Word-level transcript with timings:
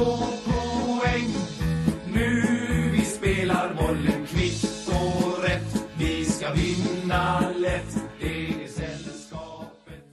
två 0.00 0.16
poäng. 0.44 1.30
Nu 2.14 2.42
vi 2.92 3.04
spelar 3.04 3.74
bollen 3.74 4.26
kvitt 4.26 4.88
och 4.88 5.44
rätt. 5.44 5.86
Vi 5.98 6.24
ska 6.24 6.46
vinna 6.52 7.40
lätt. 7.56 7.94
Det 8.20 8.26
är 8.26 8.66
sällskapet. 8.66 10.04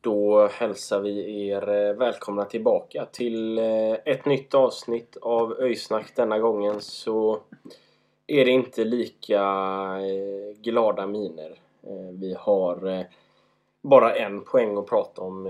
Då 0.00 0.46
hälsar 0.46 1.00
vi 1.00 1.46
er 1.48 1.68
eh, 1.68 1.94
välkomna 1.94 2.44
tillbaka 2.44 3.06
till 3.12 3.58
eh, 3.58 3.92
ett 4.04 4.24
nytt 4.24 4.54
avsnitt 4.54 5.16
av 5.22 5.52
Öysnack. 5.52 6.12
Denna 6.16 6.38
gången 6.38 6.80
så 6.80 7.40
är 8.26 8.44
det 8.44 8.50
inte 8.50 8.84
lika 8.84 9.42
eh, 10.00 10.56
glada 10.62 11.06
miner. 11.06 11.58
Vi 12.12 12.36
har 12.38 13.06
bara 13.82 14.14
en 14.14 14.44
poäng 14.44 14.78
att 14.78 14.86
prata 14.86 15.22
om 15.22 15.46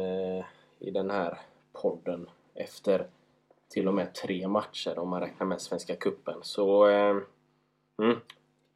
i 0.78 0.90
den 0.90 1.10
här 1.10 1.38
podden 1.72 2.28
efter 2.54 3.06
till 3.74 3.88
och 3.88 3.94
med 3.94 4.14
tre 4.14 4.48
matcher 4.48 4.98
om 4.98 5.08
man 5.08 5.20
räknar 5.20 5.46
med 5.46 5.60
Svenska 5.60 5.96
Kuppen. 5.96 6.34
Så 6.42 6.88
eh, 6.88 7.16
mm, 8.02 8.16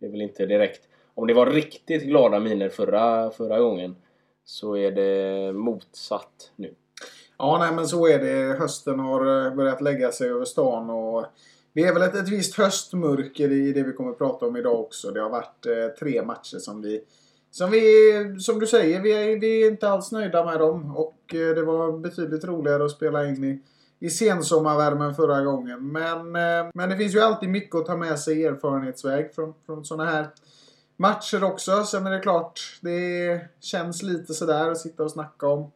det 0.01 0.07
är 0.07 0.11
väl 0.11 0.21
inte 0.21 0.47
direkt. 0.47 0.89
Om 1.15 1.27
det 1.27 1.35
var 1.35 1.47
riktigt 1.47 2.03
glada 2.03 2.41
miner 2.41 2.69
förra, 2.69 3.31
förra 3.31 3.61
gången 3.61 3.97
så 4.45 4.77
är 4.77 4.93
det 4.93 5.53
motsatt 5.53 6.53
nu. 6.57 6.75
Ja, 7.39 7.59
nej 7.59 7.75
men 7.75 7.87
så 7.87 8.07
är 8.07 8.19
det. 8.19 8.59
Hösten 8.59 8.99
har 8.99 9.47
eh, 9.47 9.55
börjat 9.55 9.81
lägga 9.81 10.13
sig 10.13 10.31
över 10.31 10.45
stan 10.45 10.91
och 10.91 11.27
det 11.73 11.83
är 11.83 11.95
väl 11.95 12.03
ett, 12.03 12.15
ett 12.15 12.29
visst 12.29 12.59
höstmörker 12.59 13.53
i 13.53 13.73
det 13.73 13.83
vi 13.83 13.93
kommer 13.93 14.11
att 14.11 14.19
prata 14.19 14.47
om 14.47 14.57
idag 14.57 14.81
också. 14.81 15.11
Det 15.11 15.21
har 15.21 15.31
varit 15.31 15.67
eh, 15.67 15.89
tre 15.99 16.23
matcher 16.23 16.59
som 16.59 16.83
vi 16.83 17.05
som 17.51 17.71
vi, 17.71 17.81
som 18.41 18.59
du 18.59 18.67
säger, 18.67 19.01
vi 19.01 19.13
är, 19.13 19.41
vi 19.41 19.63
är 19.63 19.71
inte 19.71 19.89
alls 19.89 20.13
nöjda 20.13 20.45
med 20.45 20.61
dem. 20.61 20.97
Och 20.97 21.35
eh, 21.35 21.55
det 21.55 21.63
var 21.63 21.99
betydligt 21.99 22.45
roligare 22.45 22.85
att 22.85 22.91
spela 22.91 23.29
in 23.29 23.45
i, 23.45 23.63
i 24.01 24.11
sensommarvärmen 24.11 25.15
förra 25.15 25.43
gången. 25.43 25.93
Men, 25.93 26.37
eh, 26.37 26.71
men 26.75 26.89
det 26.89 26.97
finns 26.97 27.15
ju 27.15 27.21
alltid 27.21 27.49
mycket 27.49 27.75
att 27.75 27.87
ta 27.87 27.97
med 27.97 28.19
sig 28.19 28.45
erfarenhetsväg 28.45 29.35
från, 29.35 29.55
från 29.67 29.85
sådana 29.85 30.11
här 30.11 30.29
matcher 30.97 31.45
också. 31.45 31.85
Sen 31.85 32.07
är 32.07 32.11
det 32.11 32.21
klart, 32.21 32.79
det 32.81 33.41
känns 33.61 34.03
lite 34.03 34.35
sådär 34.35 34.71
att 34.71 34.79
sitta 34.79 35.03
och 35.03 35.11
snacka 35.11 35.49
om 35.49 35.71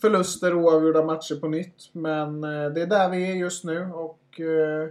förluster 0.00 0.54
och 0.54 0.62
oavgjorda 0.62 1.02
matcher 1.02 1.40
på 1.40 1.48
nytt. 1.48 1.90
Men 1.92 2.44
eh, 2.44 2.70
det 2.70 2.82
är 2.82 2.86
där 2.86 3.08
vi 3.08 3.30
är 3.30 3.34
just 3.34 3.64
nu 3.64 3.90
och 3.92 4.40
eh, 4.40 4.88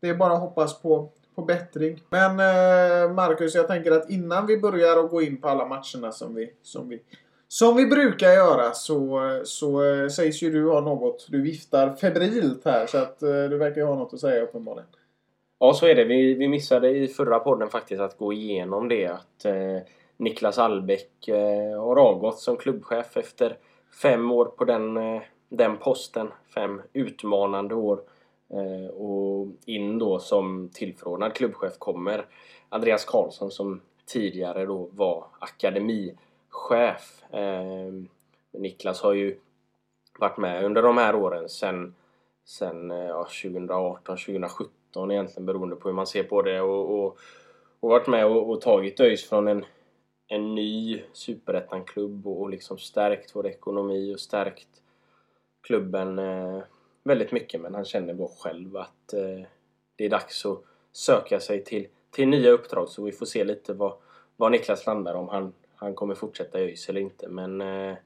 det 0.00 0.08
är 0.08 0.14
bara 0.14 0.32
att 0.32 0.40
hoppas 0.40 0.82
på, 0.82 1.10
på 1.34 1.42
bättring. 1.42 2.02
Men 2.10 2.30
eh, 2.30 3.12
Marcus, 3.12 3.54
jag 3.54 3.68
tänker 3.68 3.92
att 3.92 4.10
innan 4.10 4.46
vi 4.46 4.58
börjar 4.58 5.04
att 5.04 5.10
gå 5.10 5.22
in 5.22 5.40
på 5.40 5.48
alla 5.48 5.66
matcherna 5.66 6.12
som 6.12 6.34
vi, 6.34 6.52
som 6.62 6.88
vi, 6.88 7.02
som 7.54 7.76
vi 7.76 7.86
brukar 7.86 8.32
göra 8.32 8.72
så, 8.72 9.20
så 9.44 9.84
eh, 9.84 10.08
sägs 10.08 10.42
ju 10.42 10.50
du 10.50 10.68
ha 10.68 10.80
något. 10.80 11.26
Du 11.30 11.42
viftar 11.42 11.94
febrilt 11.94 12.64
här 12.64 12.86
så 12.86 12.98
att 12.98 13.22
eh, 13.22 13.28
du 13.28 13.56
verkar 13.56 13.80
ju 13.80 13.86
ha 13.86 13.94
något 13.94 14.14
att 14.14 14.20
säga 14.20 14.42
uppenbarligen. 14.42 14.88
Ja, 15.58 15.74
så 15.74 15.86
är 15.86 15.94
det. 15.94 16.04
Vi, 16.04 16.34
vi 16.34 16.48
missade 16.48 16.90
i 16.90 17.08
förra 17.08 17.38
podden 17.38 17.68
faktiskt 17.68 18.00
att 18.00 18.18
gå 18.18 18.32
igenom 18.32 18.88
det 18.88 19.06
att 19.06 19.44
eh, 19.44 19.78
Niklas 20.16 20.58
Allbäck 20.58 21.28
eh, 21.28 21.80
har 21.80 21.96
avgått 21.96 22.38
som 22.38 22.56
klubbchef 22.56 23.16
efter 23.16 23.56
fem 24.02 24.30
år 24.30 24.44
på 24.44 24.64
den, 24.64 24.96
eh, 24.96 25.22
den 25.48 25.76
posten. 25.76 26.28
Fem 26.54 26.82
utmanande 26.92 27.74
år. 27.74 28.00
Eh, 28.52 28.94
och 28.94 29.46
in 29.66 29.98
då 29.98 30.18
som 30.18 30.70
tillförordnad 30.74 31.34
klubbchef 31.34 31.78
kommer 31.78 32.26
Andreas 32.68 33.04
Karlsson 33.04 33.50
som 33.50 33.80
tidigare 34.06 34.66
då 34.66 34.88
var 34.92 35.26
akademi. 35.38 36.14
Eh, 37.30 37.92
Niklas 38.52 39.02
har 39.02 39.12
ju 39.12 39.38
varit 40.18 40.36
med 40.36 40.64
under 40.64 40.82
de 40.82 40.96
här 40.96 41.14
åren 41.14 41.48
sen, 41.48 41.94
sen 42.44 42.90
eh, 42.90 43.06
ja, 43.06 43.24
2018, 43.24 44.16
2017 44.16 45.10
egentligen 45.10 45.46
beroende 45.46 45.76
på 45.76 45.88
hur 45.88 45.94
man 45.94 46.06
ser 46.06 46.22
på 46.24 46.42
det 46.42 46.60
och, 46.60 46.98
och, 46.98 47.18
och 47.80 47.90
varit 47.90 48.06
med 48.06 48.26
och, 48.26 48.50
och 48.50 48.60
tagit 48.60 49.00
ÖIS 49.00 49.28
från 49.28 49.48
en, 49.48 49.64
en 50.28 50.54
ny 50.54 51.02
superettan-klubb 51.12 52.26
och, 52.26 52.40
och 52.40 52.50
liksom 52.50 52.78
stärkt 52.78 53.36
vår 53.36 53.46
ekonomi 53.46 54.14
och 54.14 54.20
stärkt 54.20 54.68
klubben 55.62 56.18
eh, 56.18 56.62
väldigt 57.02 57.32
mycket. 57.32 57.60
Men 57.60 57.74
han 57.74 57.84
känner 57.84 58.14
då 58.14 58.30
själv 58.38 58.76
att 58.76 59.12
eh, 59.12 59.46
det 59.96 60.04
är 60.04 60.10
dags 60.10 60.46
att 60.46 60.62
söka 60.92 61.40
sig 61.40 61.64
till, 61.64 61.86
till 62.10 62.28
nya 62.28 62.50
uppdrag. 62.50 62.88
Så 62.88 63.02
vi 63.02 63.12
får 63.12 63.26
se 63.26 63.44
lite 63.44 63.72
vad, 63.72 63.92
vad 64.36 64.52
Niklas 64.52 64.86
landar 64.86 65.14
om 65.14 65.28
han, 65.28 65.52
han 65.76 65.94
kommer 65.94 66.14
fortsätta 66.14 66.60
i 66.60 66.62
ÖIS 66.62 66.88
eller 66.88 67.00
inte 67.00 67.28
men 67.28 67.60
eh, 67.60 67.96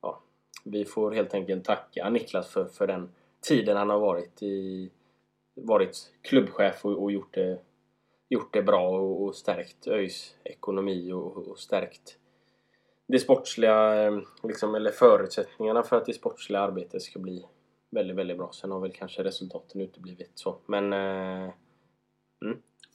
ja, 0.00 0.20
vi 0.64 0.84
får 0.84 1.12
helt 1.12 1.34
enkelt 1.34 1.64
tacka 1.64 2.10
Niklas 2.10 2.48
för, 2.48 2.64
för 2.64 2.86
den 2.86 3.08
tiden 3.40 3.76
han 3.76 3.90
har 3.90 3.98
varit 3.98 4.42
i 4.42 4.90
varit 5.54 6.12
klubbchef 6.22 6.84
och, 6.84 7.02
och 7.02 7.12
gjort, 7.12 7.34
det, 7.34 7.58
gjort 8.28 8.52
det 8.52 8.62
bra 8.62 8.88
och, 8.88 9.22
och 9.22 9.34
stärkt 9.34 9.86
ÖIS 9.86 10.34
ekonomi 10.44 11.12
och, 11.12 11.48
och 11.48 11.58
stärkt 11.58 12.18
det 13.06 13.18
sportsliga, 13.18 14.04
eh, 14.04 14.18
liksom, 14.42 14.74
eller 14.74 14.90
förutsättningarna 14.90 15.82
för 15.82 15.96
att 15.96 16.06
det 16.06 16.12
sportsliga 16.12 16.60
arbetet 16.60 17.02
ska 17.02 17.18
bli 17.18 17.46
väldigt, 17.90 18.16
väldigt 18.16 18.36
bra. 18.36 18.50
Sen 18.52 18.70
har 18.70 18.80
väl 18.80 18.92
kanske 18.92 19.24
resultaten 19.24 19.80
uteblivit 19.80 20.30
så. 20.34 20.56
Men 20.66 20.92
eh, 20.92 21.50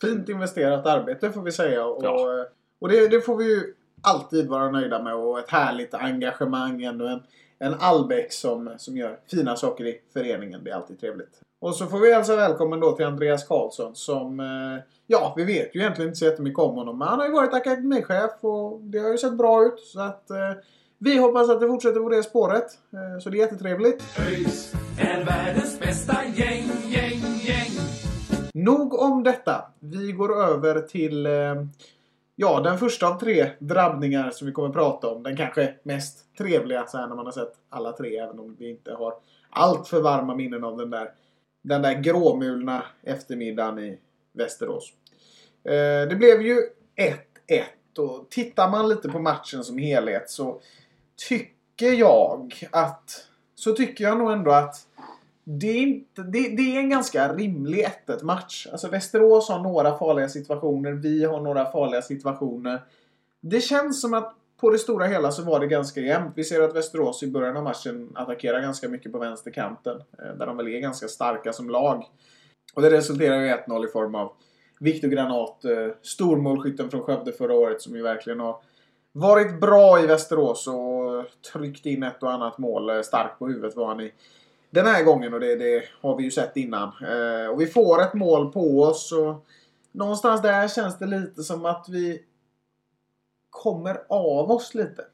Fint 0.02 0.30
investerat 0.30 0.86
arbete 0.86 1.32
får 1.32 1.42
vi 1.42 1.52
säga. 1.52 1.86
Och, 1.86 2.04
Ja. 2.04 2.46
och 2.80 2.90
det, 2.90 3.08
det 3.08 3.22
får 3.22 3.38
vi 3.38 3.46
ju 3.46 3.74
alltid 4.02 4.48
vara 4.48 4.72
nöjda 4.72 5.04
med. 5.04 5.16
Och 5.16 5.40
ett 5.40 5.50
härligt 5.50 5.94
engagemang. 5.94 6.84
Ändå 6.84 7.08
en, 7.08 7.24
en 7.60 7.74
Albeck 7.80 8.34
som, 8.34 8.74
som 8.78 8.98
gör 8.98 9.20
fina 9.32 9.56
saker 9.56 9.86
i 9.86 10.02
föreningen. 10.14 10.64
Det 10.64 10.70
är 10.72 10.76
alltid 10.76 11.00
trevligt. 11.00 11.40
Och 11.62 11.76
så 11.76 11.86
får 11.86 12.00
vi 12.00 12.14
hälsa 12.14 12.36
välkommen 12.36 12.80
då 12.80 12.92
till 12.92 13.06
Andreas 13.06 13.48
Karlsson 13.48 13.96
som... 13.96 14.40
eh, 14.40 14.84
Ja, 15.08 15.34
vi 15.38 15.44
vet 15.44 15.76
ju 15.76 15.80
egentligen 15.80 16.10
inte 16.10 16.20
så 16.20 16.26
jättemycket 16.26 16.60
om 16.60 16.76
honom. 16.76 16.98
Men 17.00 17.08
han 17.08 17.20
har 17.20 17.26
ju 17.26 17.32
varit 17.34 17.54
akademichef 17.54 18.32
och 18.42 18.80
det 18.82 19.00
har 19.00 19.10
ju 19.12 19.18
sett 19.18 19.38
bra 19.38 19.66
ut. 19.66 19.80
Så 19.80 20.02
att 20.02 20.30
eh, 20.30 20.38
vi 20.98 21.18
hoppas 21.18 21.50
att 21.50 21.60
det 21.60 21.68
fortsätter 21.68 22.00
på 22.00 22.10
det 22.10 22.24
spåret. 22.24 22.66
Eh, 22.94 23.20
så 23.22 23.30
det 23.30 23.38
är 23.38 23.40
jättetrevligt. 23.40 24.04
ÖIS 24.20 24.74
är 25.00 25.26
världens 25.26 25.80
bästa 25.80 26.18
gäng, 26.36 26.70
gäng, 26.88 27.22
gäng. 27.42 27.72
Nog 28.54 28.94
om 29.02 29.24
detta. 29.24 29.66
Vi 29.80 30.12
går 30.12 30.44
över 30.44 30.80
till 30.82 31.26
eh, 31.26 31.32
ja, 32.42 32.60
den 32.60 32.78
första 32.78 33.08
av 33.08 33.20
tre 33.20 33.52
drabbningar 33.60 34.32
som 34.32 34.48
vi 34.48 34.54
kommer 34.54 34.70
prata 34.70 35.08
om. 35.08 35.24
Den 35.24 35.38
kanske 35.38 35.74
mest 35.84 36.36
trevliga 36.38 36.88
så 36.88 36.98
här 36.98 37.08
när 37.08 37.16
man 37.16 37.26
har 37.26 37.34
sett 37.34 37.54
alla 37.70 37.92
tre. 37.92 38.18
Även 38.18 38.40
om 38.40 38.56
vi 38.60 38.70
inte 38.70 38.94
har 38.94 39.14
allt 39.50 39.88
för 39.88 40.02
varma 40.02 40.36
minnen 40.36 40.64
av 40.64 40.78
den 40.78 40.90
där, 40.90 41.12
den 41.62 41.82
där 41.82 41.94
gråmulna 41.94 42.84
eftermiddagen 43.04 43.80
i 43.80 44.00
Västerås. 44.34 44.94
Eh, 45.64 46.10
det 46.10 46.16
blev 46.16 46.42
ju 46.42 46.58
1-1 46.96 47.64
och 47.98 48.30
tittar 48.30 48.70
man 48.70 48.90
lite 48.90 49.10
på 49.10 49.20
matchen 49.20 49.64
som 49.64 49.78
helhet 49.78 50.30
så 50.30 50.62
tycker 51.28 51.92
jag 51.92 52.54
att 52.72 53.28
så 53.56 53.74
tycker 53.74 54.04
jag 54.04 54.18
nog 54.18 54.32
ändå 54.32 54.52
att 54.52 54.88
det 55.44 55.68
är, 55.68 55.78
inte, 55.78 56.22
det, 56.24 56.56
det 56.56 56.76
är 56.76 56.80
en 56.80 56.90
ganska 56.90 57.34
rimlig 57.34 57.88
1-1 58.08 58.24
match. 58.24 58.68
Alltså 58.72 58.88
Västerås 58.88 59.50
har 59.50 59.60
några 59.60 59.98
farliga 59.98 60.30
situationer. 60.30 60.92
Vi 60.92 61.24
har 61.24 61.42
några 61.42 61.72
farliga 61.72 62.02
situationer. 62.02 62.82
Det 63.42 63.62
känns 63.62 64.02
som 64.02 64.14
att 64.14 64.36
på 64.62 64.70
det 64.70 64.80
stora 64.80 65.06
hela 65.06 65.32
så 65.32 65.44
var 65.44 65.60
det 65.60 65.68
ganska 65.68 66.02
jämnt. 66.02 66.34
Vi 66.36 66.44
ser 66.44 66.62
att 66.62 66.76
Västerås 66.76 67.24
i 67.24 67.28
början 67.28 67.58
av 67.58 67.64
matchen 67.64 68.12
attackerar 68.16 68.62
ganska 68.62 68.90
mycket 68.90 69.12
på 69.12 69.18
vänsterkanten. 69.18 69.98
Eh, 69.98 70.36
där 70.38 70.46
de 70.46 70.58
väl 70.58 70.68
är 70.68 70.80
ganska 70.80 71.08
starka 71.08 71.54
som 71.54 71.70
lag. 71.70 72.06
Och 72.74 72.82
det 72.82 72.92
resulterar 72.92 73.42
i 73.42 73.50
1-0 73.50 73.86
i 73.86 73.88
form 73.88 74.16
av 74.16 74.34
Viktor 74.80 75.08
Granat, 75.08 75.66
eh, 75.66 75.88
stormålskytten 76.02 76.90
från 76.90 77.02
Skövde 77.02 77.32
förra 77.32 77.54
året 77.54 77.82
som 77.82 77.96
ju 77.96 78.02
verkligen 78.02 78.40
har 78.40 78.62
varit 79.12 79.60
bra 79.60 80.04
i 80.04 80.08
Västerås 80.08 80.68
och 80.68 81.26
tryckt 81.54 81.86
in 81.86 82.04
ett 82.04 82.24
och 82.24 82.32
annat 82.32 82.58
mål. 82.58 82.90
Eh, 82.90 83.02
Stark 83.02 83.40
på 83.40 83.48
huvudet 83.48 83.76
var 83.76 83.88
han 83.88 84.02
i 84.02 84.14
den 84.72 84.86
här 84.86 85.04
gången 85.04 85.34
och 85.34 85.40
det, 85.40 85.56
det 85.56 85.84
har 86.02 86.18
vi 86.18 86.24
ju 86.24 86.32
sett 86.32 86.58
innan. 86.58 86.88
Eh, 86.88 87.48
och 87.52 87.62
vi 87.62 87.68
får 87.68 88.02
ett 88.02 88.14
mål 88.14 88.52
på 88.52 88.82
oss 88.82 89.12
och 89.12 89.46
någonstans 89.92 90.42
där 90.42 90.68
känns 90.68 91.00
det 91.00 91.06
lite 91.06 91.44
som 91.44 91.66
att 91.66 91.86
vi 91.90 92.22
kommer 93.50 94.02
av 94.10 94.52
oss 94.52 94.76
lite. 94.76 95.06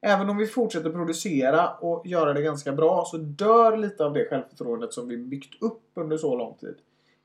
Även 0.00 0.30
om 0.30 0.36
vi 0.36 0.46
fortsätter 0.46 0.90
producera 0.90 1.70
och 1.70 2.06
göra 2.06 2.32
det 2.32 2.42
ganska 2.42 2.72
bra 2.72 3.04
så 3.04 3.16
dör 3.16 3.76
lite 3.76 4.04
av 4.04 4.12
det 4.12 4.28
självförtroendet 4.28 4.92
som 4.92 5.08
vi 5.08 5.16
byggt 5.16 5.62
upp 5.62 5.82
under 5.94 6.16
så 6.16 6.36
lång 6.36 6.54
tid. 6.54 6.76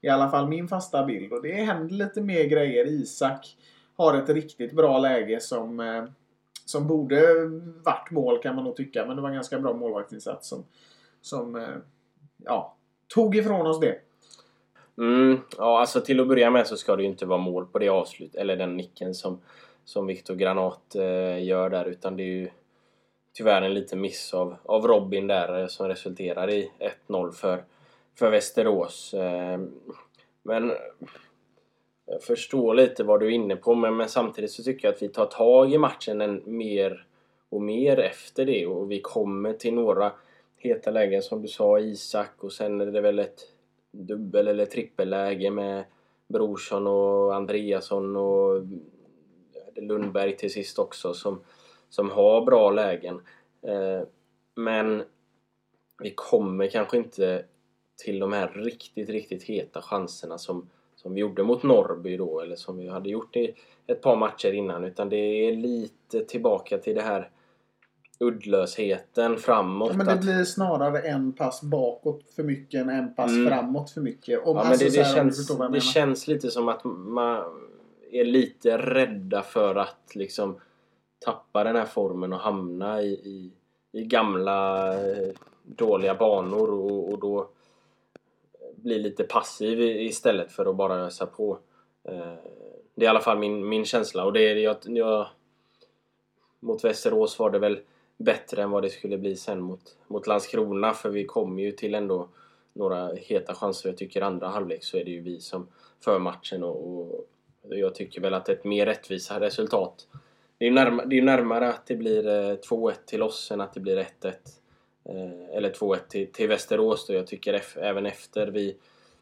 I 0.01 0.09
alla 0.09 0.29
fall 0.29 0.47
min 0.47 0.67
fasta 0.67 1.05
bild. 1.05 1.33
Och 1.33 1.41
det 1.41 1.53
händer 1.53 1.95
lite 1.95 2.21
mer 2.21 2.43
grejer. 2.43 2.87
Isak 2.87 3.57
har 3.97 4.13
ett 4.13 4.29
riktigt 4.29 4.75
bra 4.75 4.99
läge 4.99 5.39
som, 5.39 5.79
eh, 5.79 6.03
som 6.65 6.87
borde 6.87 7.45
varit 7.83 8.11
mål 8.11 8.41
kan 8.41 8.55
man 8.55 8.63
nog 8.63 8.75
tycka. 8.75 9.05
Men 9.05 9.15
det 9.15 9.21
var 9.21 9.29
en 9.29 9.35
ganska 9.35 9.59
bra 9.59 9.73
målvaktsinsats 9.73 10.49
som, 10.49 10.63
som 11.21 11.55
eh, 11.55 11.67
ja, 12.37 12.75
tog 13.07 13.35
ifrån 13.35 13.67
oss 13.67 13.79
det. 13.79 13.99
Mm, 14.97 15.39
ja, 15.57 15.79
alltså 15.79 16.01
till 16.01 16.19
att 16.19 16.27
börja 16.27 16.51
med 16.51 16.67
så 16.67 16.77
ska 16.77 16.95
det 16.95 17.03
ju 17.03 17.09
inte 17.09 17.25
vara 17.25 17.39
mål 17.39 17.65
på 17.65 17.79
det 17.79 17.89
avslut 17.89 18.35
eller 18.35 18.55
den 18.55 18.77
nicken 18.77 19.13
som, 19.13 19.41
som 19.85 20.07
Viktor 20.07 20.35
Granat 20.35 20.95
eh, 20.95 21.43
gör 21.43 21.69
där 21.69 21.85
utan 21.85 22.17
det 22.17 22.23
är 22.23 22.25
ju 22.25 22.49
tyvärr 23.33 23.61
en 23.61 23.73
liten 23.73 24.01
miss 24.01 24.33
av, 24.33 24.55
av 24.63 24.87
Robin 24.87 25.27
där 25.27 25.61
eh, 25.61 25.67
som 25.67 25.87
resulterar 25.87 26.49
i 26.49 26.71
1-0 27.07 27.31
för, 27.31 27.63
för 28.15 28.31
Västerås. 28.31 29.13
Eh, 29.13 29.59
men 30.43 30.71
jag 32.05 32.23
förstår 32.23 32.73
lite 32.73 33.03
vad 33.03 33.19
du 33.19 33.25
är 33.25 33.31
inne 33.31 33.55
på 33.55 33.75
men, 33.75 33.97
men 33.97 34.09
samtidigt 34.09 34.51
så 34.51 34.63
tycker 34.63 34.87
jag 34.87 34.95
att 34.95 35.01
vi 35.01 35.09
tar 35.09 35.25
tag 35.25 35.73
i 35.73 35.77
matchen 35.77 36.21
en 36.21 36.41
mer 36.45 37.05
och 37.49 37.61
mer 37.61 37.99
efter 37.99 38.45
det 38.45 38.65
och 38.65 38.91
vi 38.91 39.01
kommer 39.01 39.53
till 39.53 39.73
några 39.73 40.11
heta 40.59 40.91
lägen 40.91 41.21
som 41.21 41.41
du 41.41 41.47
sa 41.47 41.79
Isak 41.79 42.43
och 42.43 42.51
sen 42.51 42.81
är 42.81 42.85
det 42.85 43.01
väl 43.01 43.19
ett 43.19 43.39
dubbel 43.91 44.47
eller 44.47 44.65
trippelläge 44.65 45.51
med 45.51 45.85
Brorsson 46.27 46.87
och 46.87 47.35
Andreasson 47.35 48.15
och 48.15 48.61
Lundberg 49.75 50.37
till 50.37 50.53
sist 50.53 50.79
också 50.79 51.13
som, 51.13 51.41
som 51.89 52.09
har 52.09 52.45
bra 52.45 52.71
lägen. 52.71 53.21
Eh, 53.61 54.01
men 54.55 55.03
vi 56.01 56.13
kommer 56.15 56.67
kanske 56.67 56.97
inte 56.97 57.45
till 58.03 58.19
de 58.19 58.33
här 58.33 58.47
riktigt, 58.47 59.09
riktigt 59.09 59.43
heta 59.43 59.81
chanserna 59.81 60.37
som, 60.37 60.69
som 60.95 61.13
vi 61.13 61.21
gjorde 61.21 61.43
mot 61.43 61.63
Norrby 61.63 62.17
då 62.17 62.41
eller 62.41 62.55
som 62.55 62.77
vi 62.77 62.87
hade 62.87 63.09
gjort 63.09 63.35
i 63.35 63.55
ett 63.87 64.01
par 64.01 64.15
matcher 64.15 64.51
innan 64.51 64.83
utan 64.83 65.09
det 65.09 65.17
är 65.17 65.55
lite 65.55 66.25
tillbaka 66.25 66.77
till 66.77 66.95
det 66.95 67.01
här 67.01 67.29
uddlösheten 68.19 69.37
framåt. 69.37 69.89
Ja, 69.91 69.97
men 69.97 70.05
det 70.05 70.13
att- 70.13 70.21
blir 70.21 70.43
snarare 70.43 70.99
en 71.01 71.33
pass 71.33 71.61
bakåt 71.61 72.23
för 72.35 72.43
mycket 72.43 72.81
än 72.81 72.89
en 72.89 73.15
pass 73.15 73.31
Mm. 73.31 73.47
framåt 73.47 73.91
för 73.91 74.01
mycket. 74.01 74.39
Om, 74.47 74.57
Ja, 74.57 74.63
men 74.63 74.71
alltså, 74.71 74.85
det, 74.85 74.91
det, 74.95 75.03
här, 75.03 75.15
känns, 75.15 75.47
det 75.71 75.81
känns 75.81 76.27
lite 76.27 76.51
som 76.51 76.69
att 76.69 76.83
man 76.83 77.43
är 78.11 78.25
lite 78.25 78.77
rädda 78.77 79.41
för 79.41 79.75
att 79.75 80.15
liksom 80.15 80.59
tappa 81.19 81.63
den 81.63 81.75
här 81.75 81.85
formen 81.85 82.33
och 82.33 82.39
hamna 82.39 83.01
i, 83.01 83.07
i, 83.13 83.51
i 83.91 84.03
gamla 84.05 84.87
eh, 84.93 85.27
dåliga 85.63 86.15
banor 86.15 86.69
och, 86.71 87.09
och 87.13 87.19
då 87.19 87.49
bli 88.75 88.99
lite 88.99 89.23
passiv 89.23 89.81
istället 89.81 90.51
för 90.51 90.65
att 90.65 90.75
bara 90.75 90.95
ösa 90.95 91.25
på. 91.25 91.59
Eh, 92.03 92.33
Det 92.95 93.05
är 93.05 93.07
i 93.07 93.07
alla 93.07 93.19
fall 93.19 93.37
min, 93.39 93.69
min 93.69 93.85
känsla 93.85 94.25
och 94.25 94.33
det 94.33 94.41
är 94.51 94.55
jag, 94.55 94.75
jag 94.83 95.27
mot 96.59 96.83
Västerås 96.83 97.39
var 97.39 97.49
det 97.49 97.59
väl 97.59 97.79
bättre 98.19 98.63
än 98.63 98.71
vad 98.71 98.83
det 98.83 98.89
skulle 98.89 99.17
bli 99.17 99.35
sen 99.35 99.61
mot, 99.61 99.97
mot 100.07 100.27
Landskrona 100.27 100.93
för 100.93 101.09
vi 101.09 101.25
kom 101.25 101.59
ju 101.59 101.71
till 101.71 101.95
ändå 101.95 102.29
några 102.73 103.13
heta 103.13 103.53
chanser. 103.53 103.89
Jag 103.89 103.97
tycker 103.97 104.21
andra 104.21 104.47
halvlek 104.47 104.83
så 104.83 104.97
är 104.97 105.05
det 105.05 105.11
ju 105.11 105.21
vi 105.21 105.39
som 105.39 105.67
för 106.03 106.19
matchen 106.19 106.63
och, 106.63 107.03
och 107.13 107.25
jag 107.61 107.95
tycker 107.95 108.21
väl 108.21 108.33
att 108.33 108.49
ett 108.49 108.63
mer 108.63 108.85
rättvisa 108.85 109.39
resultat 109.39 110.07
det 110.59 110.65
är 110.65 110.69
ju 110.69 110.75
närmare, 110.75 111.07
det 111.07 111.17
är 111.17 111.21
närmare 111.21 111.69
att 111.69 111.87
det 111.87 111.95
blir 111.95 112.27
eh, 112.27 112.55
2-1 112.55 112.93
till 113.05 113.21
oss 113.21 113.51
än 113.51 113.61
att 113.61 113.73
det 113.73 113.79
blir 113.79 113.97
1-1 113.97 114.33
eh, 115.05 115.55
eller 115.57 115.71
2-1 115.71 115.97
till, 116.09 116.31
till 116.31 116.47
Västerås 116.47 117.07
då. 117.07 117.13
Jag 117.13 117.27
tycker 117.27 117.61
även 117.77 118.05
efter 118.05 118.47
vi 118.47 118.75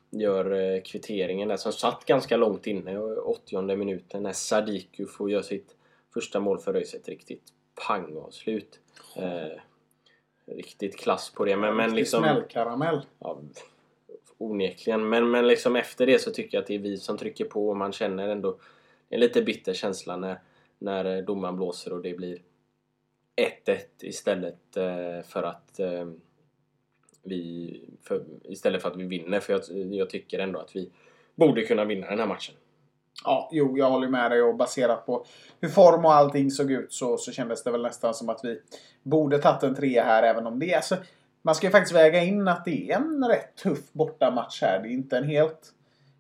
gör 0.10 0.52
eh, 0.52 0.82
kvitteringen 0.82 1.48
där 1.48 1.58
som 1.58 1.74
satt 1.74 2.06
ganska 2.06 2.38
långt 2.38 2.68
inne, 2.68 2.98
80 3.00 3.76
minuten 3.76 4.24
när 4.24 4.34
Sadiku 4.34 5.06
får 5.06 5.32
göra 5.32 5.44
sitt 5.44 5.76
första 6.14 6.40
mål 6.40 6.60
för 6.60 6.74
ÖIS 6.74 6.94
ett 6.94 7.08
riktigt 7.08 7.44
pangavslut. 7.88 8.80
Eh, 9.18 9.60
riktigt 10.46 10.98
klass 10.98 11.34
på 11.36 11.46
det. 11.46 11.58
Men, 11.58 11.76
men 11.76 11.96
liksom... 11.96 12.24
Smällkaramell. 12.24 13.02
Ja, 13.20 13.42
onekligen. 14.38 15.10
Men, 15.10 15.32
men 15.32 15.48
liksom 15.48 15.76
efter 15.76 16.06
det 16.06 16.20
så 16.20 16.32
tycker 16.32 16.58
jag 16.58 16.62
att 16.62 16.68
det 16.68 16.76
är 16.76 16.80
vi 16.80 16.98
som 16.98 17.18
trycker 17.18 17.46
på 17.46 17.70
och 17.70 17.78
man 17.78 17.94
känner 17.94 18.28
ändå 18.28 18.60
en 19.10 19.20
lite 19.20 19.42
bitter 19.42 19.74
känsla 19.74 20.18
när, 20.18 20.40
när 20.80 21.22
domaren 21.22 21.56
blåser 21.56 21.94
och 21.94 22.02
det 22.02 22.14
blir 22.14 22.42
1-1 23.66 23.80
istället 24.02 24.78
eh, 24.78 25.22
för 25.28 25.44
att 25.44 25.80
eh, 25.80 26.08
vi 27.24 27.82
för, 28.04 28.26
istället 28.44 28.82
för 28.82 28.90
att 28.90 28.98
vi 28.98 29.04
vinner. 29.04 29.40
För 29.40 29.54
jag, 29.54 29.94
jag 29.94 30.10
tycker 30.10 30.40
ändå 30.40 30.60
att 30.60 30.76
vi 30.76 30.92
borde 31.36 31.62
kunna 31.64 31.86
vinna 31.86 32.10
den 32.10 32.20
här 32.20 32.28
matchen. 32.28 32.56
Ja, 33.24 33.50
jo, 33.52 33.78
jag 33.78 33.90
håller 33.90 34.08
med 34.08 34.32
dig 34.32 34.42
och 34.42 34.56
baserat 34.56 35.06
på 35.06 35.26
hur 35.62 35.70
form 35.70 36.06
och 36.06 36.14
allting 36.14 36.52
såg 36.52 36.72
ut 36.72 36.94
så, 36.94 37.18
så 37.18 37.32
kändes 37.32 37.64
det 37.64 37.72
väl 37.72 37.82
nästan 37.82 38.14
som 38.14 38.30
att 38.30 38.40
vi 38.44 38.62
borde 39.04 39.38
tagit 39.38 39.64
en 39.64 39.76
trea 39.76 40.04
här 40.04 40.24
även 40.24 40.48
om 40.48 40.60
det 40.60 40.72
är 40.72 40.76
alltså, 40.76 40.96
Man 41.42 41.56
ska 41.56 41.68
ju 41.68 41.72
faktiskt 41.72 41.96
väga 41.96 42.24
in 42.24 42.48
att 42.48 42.66
det 42.66 42.92
är 42.92 42.96
en 42.96 43.26
rätt 43.28 43.56
tuff 43.56 43.94
bortamatch 43.94 44.62
här. 44.62 44.80
Det 44.80 44.88
är 44.88 44.92
inte 44.92 45.18
en 45.18 45.24
helt 45.24 45.74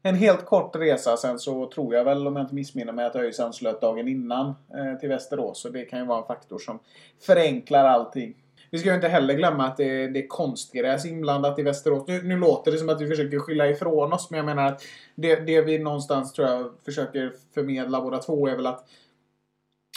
en 0.03 0.15
helt 0.15 0.45
kort 0.45 0.75
resa. 0.75 1.17
Sen 1.17 1.39
så 1.39 1.69
tror 1.69 1.95
jag 1.95 2.03
väl, 2.03 2.27
om 2.27 2.35
jag 2.35 2.43
inte 2.43 2.55
missminner 2.55 2.93
mig, 2.93 3.05
att 3.05 3.15
ÖIS 3.15 3.39
anslöt 3.39 3.81
dagen 3.81 4.07
innan 4.07 4.47
eh, 4.47 4.99
till 4.99 5.09
Västerås. 5.09 5.61
Så 5.61 5.69
det 5.69 5.85
kan 5.85 5.99
ju 5.99 6.05
vara 6.05 6.19
en 6.19 6.27
faktor 6.27 6.59
som 6.59 6.79
förenklar 7.21 7.85
allting. 7.85 8.33
Vi 8.69 8.77
ska 8.77 8.89
ju 8.89 8.95
inte 8.95 9.07
heller 9.07 9.33
glömma 9.33 9.67
att 9.67 9.77
det, 9.77 10.07
det 10.07 10.23
är 10.23 10.27
konstgräs 10.27 11.05
inblandat 11.05 11.59
i 11.59 11.63
Västerås. 11.63 12.07
Nu, 12.07 12.23
nu 12.23 12.37
låter 12.37 12.71
det 12.71 12.77
som 12.77 12.89
att 12.89 13.01
vi 13.01 13.07
försöker 13.07 13.39
skylla 13.39 13.69
ifrån 13.69 14.13
oss, 14.13 14.29
men 14.29 14.37
jag 14.37 14.45
menar 14.45 14.67
att 14.67 14.83
det, 15.15 15.35
det 15.35 15.61
vi 15.61 15.79
någonstans 15.79 16.33
tror 16.33 16.47
jag 16.47 16.71
försöker 16.85 17.33
förmedla 17.53 18.01
båda 18.01 18.17
två 18.17 18.47
är 18.47 18.55
väl 18.55 18.67
att 18.67 18.85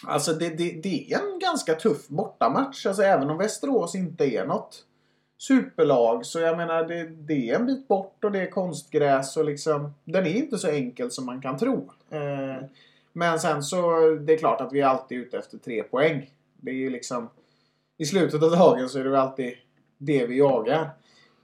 Alltså 0.07 0.33
det, 0.33 0.49
det, 0.49 0.81
det 0.83 1.13
är 1.13 1.19
en 1.19 1.39
ganska 1.39 1.75
tuff 1.75 2.09
bortamatch. 2.09 2.87
Alltså 2.87 3.03
även 3.03 3.31
om 3.31 3.39
Västerås 3.39 3.95
inte 3.95 4.25
är 4.25 4.47
något 4.47 4.85
superlag. 5.39 6.27
Så 6.27 6.41
jag 6.41 6.57
menar 6.57 6.85
det, 6.85 7.05
det 7.05 7.51
är 7.51 7.57
en 7.57 7.67
bit 7.67 7.89
bort 7.89 8.25
och 8.25 8.33
det 8.33 8.41
är 8.41 8.51
konstgräs 8.51 9.37
och 9.37 9.45
liksom 9.45 9.95
Den 10.05 10.27
är 10.27 10.35
inte 10.35 10.59
så 10.59 10.69
enkel 10.69 11.11
som 11.11 11.27
man 11.27 11.41
kan 11.41 11.59
tro. 11.59 11.91
Eh, 12.11 12.65
men 13.13 13.41
sen 13.41 13.63
så 13.63 14.11
det 14.11 14.33
är 14.33 14.39
klart 14.39 14.61
att 14.61 14.73
vi 14.73 14.81
är 14.81 14.87
alltid 14.87 15.19
ute 15.19 15.39
efter 15.39 15.59
tre 15.59 15.83
poäng. 15.83 16.31
Det 16.57 16.71
är 16.71 16.75
ju 16.75 16.91
liksom 16.91 17.29
i 18.01 18.07
slutet 18.07 18.43
av 18.43 18.51
dagen 18.51 18.89
så 18.89 18.99
är 18.99 19.05
det 19.05 19.11
väl 19.11 19.21
alltid 19.21 19.55
det 19.99 20.27
vi 20.27 20.39
jagar. 20.39 20.91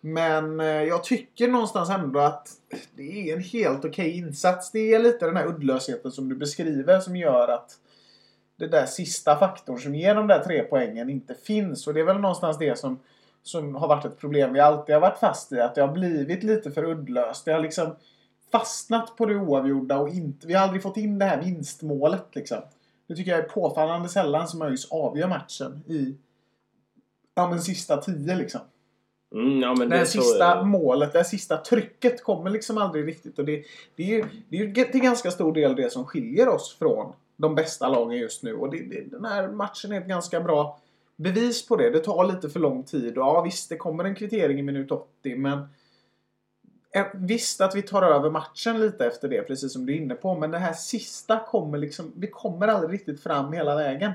Men 0.00 0.60
eh, 0.60 0.66
jag 0.66 1.04
tycker 1.04 1.48
någonstans 1.48 1.90
ändå 1.90 2.20
att 2.20 2.48
det 2.94 3.30
är 3.30 3.36
en 3.36 3.42
helt 3.42 3.84
okej 3.84 4.18
insats. 4.18 4.70
Det 4.70 4.94
är 4.94 4.98
lite 4.98 5.26
den 5.26 5.36
här 5.36 5.46
uddlösheten 5.46 6.12
som 6.12 6.28
du 6.28 6.34
beskriver 6.34 7.00
som 7.00 7.16
gör 7.16 7.48
att 7.48 7.70
det 8.58 8.66
där 8.66 8.86
sista 8.86 9.36
faktorn 9.36 9.78
som 9.78 9.94
ger 9.94 10.14
de 10.14 10.26
där 10.26 10.38
tre 10.38 10.62
poängen 10.62 11.10
inte 11.10 11.34
finns. 11.34 11.86
Och 11.86 11.94
det 11.94 12.00
är 12.00 12.04
väl 12.04 12.20
någonstans 12.20 12.58
det 12.58 12.78
som, 12.78 12.98
som 13.42 13.75
har 13.75 13.88
varit 13.88 14.04
ett 14.04 14.18
problem 14.18 14.52
vi 14.52 14.60
alltid 14.60 14.94
har 14.94 15.00
varit 15.00 15.18
fast 15.18 15.52
i. 15.52 15.60
Att 15.60 15.75
det 15.75 15.80
har 15.80 15.92
blivit 15.92 16.42
lite 16.42 16.70
för 16.70 16.84
uddlöst. 16.84 17.44
Det 17.44 17.52
har 17.52 17.60
liksom 17.60 17.96
fastnat 18.52 19.16
på 19.16 19.26
det 19.26 19.36
oavgjorda 19.36 19.98
och 19.98 20.08
inte, 20.08 20.46
vi 20.46 20.54
har 20.54 20.62
aldrig 20.62 20.82
fått 20.82 20.96
in 20.96 21.18
det 21.18 21.25
här 21.25 21.42
vinstmålet 21.42 22.26
liksom. 22.32 22.58
Det 23.08 23.16
tycker 23.16 23.30
jag 23.30 23.40
är 23.40 23.48
påfallande 23.48 24.08
sällan 24.08 24.48
som 24.48 24.62
ÖIS 24.62 24.90
avgör 24.90 25.28
matchen 25.28 25.84
i 25.86 26.16
ja, 27.37 27.50
men 27.50 27.61
sista 27.62 27.97
tio 27.97 28.37
liksom. 28.37 28.61
Mm, 29.35 29.61
ja, 29.61 29.75
men 29.75 29.88
Det 29.88 30.07
så- 30.07 30.21
sista 30.23 30.62
målet, 30.62 31.12
det 31.12 31.25
sista 31.25 31.57
trycket 31.57 32.23
kommer 32.23 32.50
liksom 32.50 32.78
aldrig 32.78 33.07
riktigt. 33.07 33.38
Och 33.38 33.45
det, 33.45 33.64
det 33.97 34.02
är 34.02 34.07
ju 34.07 34.25
det 34.49 34.57
är 34.57 34.64
ju 34.64 34.85
till 34.85 35.00
ganska 35.00 35.31
stor 35.31 35.52
del 35.52 35.76
det 35.76 35.93
som 35.93 36.05
skiljer 36.05 36.49
oss 36.49 36.76
från 36.78 37.12
de 37.37 37.55
bästa 37.55 37.88
lagen 37.88 38.19
just 38.19 38.43
nu. 38.43 38.55
Och 38.55 38.71
det, 38.71 38.78
det, 38.78 39.11
den 39.11 39.25
här 39.25 39.49
matchen 39.49 39.93
är 39.93 40.00
ett 40.00 40.09
ganska 40.09 40.40
bra 40.40 40.78
bevis 41.16 41.69
på 41.69 41.76
det. 41.76 41.90
Det 41.90 42.00
tar 42.00 42.25
lite 42.25 42.49
för 42.49 42.61
lång 42.61 42.83
tid. 42.83 43.19
Och 43.19 43.25
ja, 43.25 43.40
visst, 43.40 43.69
det 43.69 43.76
kommer 43.76 44.05
en 44.05 44.14
kvittering 44.14 44.59
i 44.59 44.62
minut 44.62 44.90
80, 44.90 45.37
men 45.37 45.69
Visst 47.14 47.61
att 47.61 47.75
vi 47.75 47.83
tar 47.83 48.02
över 48.02 48.31
matchen 48.31 48.81
lite 48.81 49.07
efter 49.07 49.28
det, 49.28 49.43
precis 49.43 49.73
som 49.73 49.87
du 49.87 49.93
är 49.93 49.97
inne 49.97 50.14
på. 50.14 50.35
Men 50.35 50.50
det 50.50 50.59
här 50.59 50.73
sista 50.73 51.40
kommer 51.47 51.78
liksom... 51.78 52.12
Vi 52.16 52.26
kommer 52.26 52.69
aldrig 52.69 52.93
riktigt 52.93 53.23
fram 53.23 53.52
hela 53.52 53.76
vägen. 53.76 54.12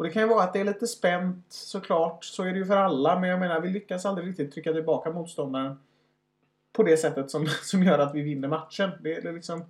Och 0.00 0.06
det 0.06 0.12
kan 0.12 0.22
ju 0.22 0.28
vara 0.28 0.42
att 0.42 0.52
det 0.52 0.60
är 0.60 0.64
lite 0.64 0.86
spänt 0.86 1.44
såklart. 1.48 2.24
Så 2.24 2.42
är 2.42 2.52
det 2.52 2.58
ju 2.58 2.64
för 2.64 2.76
alla. 2.76 3.18
Men 3.20 3.30
jag 3.30 3.40
menar, 3.40 3.60
vi 3.60 3.68
lyckas 3.68 4.06
aldrig 4.06 4.28
riktigt 4.28 4.52
trycka 4.52 4.72
tillbaka 4.72 5.10
motståndaren 5.10 5.78
på 6.72 6.82
det 6.82 6.96
sättet 6.96 7.30
som, 7.30 7.46
som 7.62 7.82
gör 7.82 7.98
att 7.98 8.14
vi 8.14 8.22
vinner 8.22 8.48
matchen. 8.48 8.90
Det, 9.00 9.20
det 9.20 9.28
är 9.28 9.32
liksom... 9.32 9.64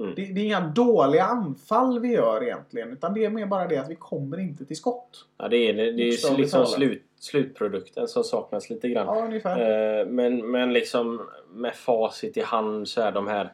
Mm. 0.00 0.14
Det, 0.16 0.24
det 0.24 0.40
är 0.40 0.44
inga 0.44 0.60
dåliga 0.60 1.24
anfall 1.24 2.00
vi 2.00 2.08
gör 2.12 2.42
egentligen. 2.42 2.92
Utan 2.92 3.14
det 3.14 3.24
är 3.24 3.30
mer 3.30 3.46
bara 3.46 3.68
det 3.68 3.76
att 3.76 3.90
vi 3.90 3.94
kommer 3.96 4.40
inte 4.40 4.64
till 4.64 4.76
skott. 4.76 5.26
Ja, 5.38 5.48
det 5.48 5.56
är, 5.56 5.74
det 5.74 5.82
är 5.82 6.10
Bokstavligt 6.10 6.38
liksom 6.38 6.66
slut, 6.66 7.02
slutprodukten 7.18 8.08
som 8.08 8.24
saknas 8.24 8.70
lite 8.70 8.88
grann. 8.88 9.06
Ja, 9.06 9.24
ungefär. 9.24 10.00
Eh, 10.00 10.06
Men, 10.06 10.50
men 10.50 10.72
liksom 10.72 11.28
med 11.52 11.74
facit 11.74 12.36
i 12.36 12.40
hand 12.42 12.88
så 12.88 13.00
är 13.00 13.12
de 13.12 13.26
här... 13.28 13.52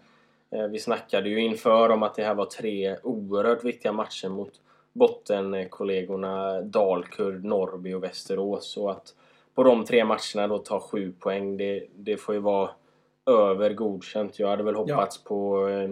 eh, 0.50 0.66
Vi 0.66 0.78
snackade 0.78 1.28
ju 1.28 1.40
inför 1.40 1.88
om 1.88 2.02
att 2.02 2.14
det 2.14 2.24
här 2.24 2.34
var 2.34 2.46
tre 2.46 2.96
oerhört 3.02 3.64
viktiga 3.64 3.92
matcher 3.92 4.28
mot 4.28 4.52
bottenkollegorna 4.92 6.60
Dalkurd, 6.60 7.44
Norrby 7.44 7.94
och 7.94 8.04
Västerås. 8.04 8.76
Och 8.76 8.90
att 8.90 9.14
på 9.54 9.62
de 9.62 9.84
tre 9.84 10.04
matcherna 10.04 10.48
då 10.48 10.58
ta 10.58 10.80
sju 10.80 11.12
poäng, 11.12 11.56
det, 11.56 11.86
det 11.96 12.16
får 12.16 12.34
ju 12.34 12.40
vara 12.40 12.70
över 13.26 13.74
godkänt. 13.74 14.38
Jag 14.38 14.48
hade 14.48 14.62
väl 14.62 14.74
hoppats 14.74 15.24
på 15.24 15.68
eh, 15.68 15.90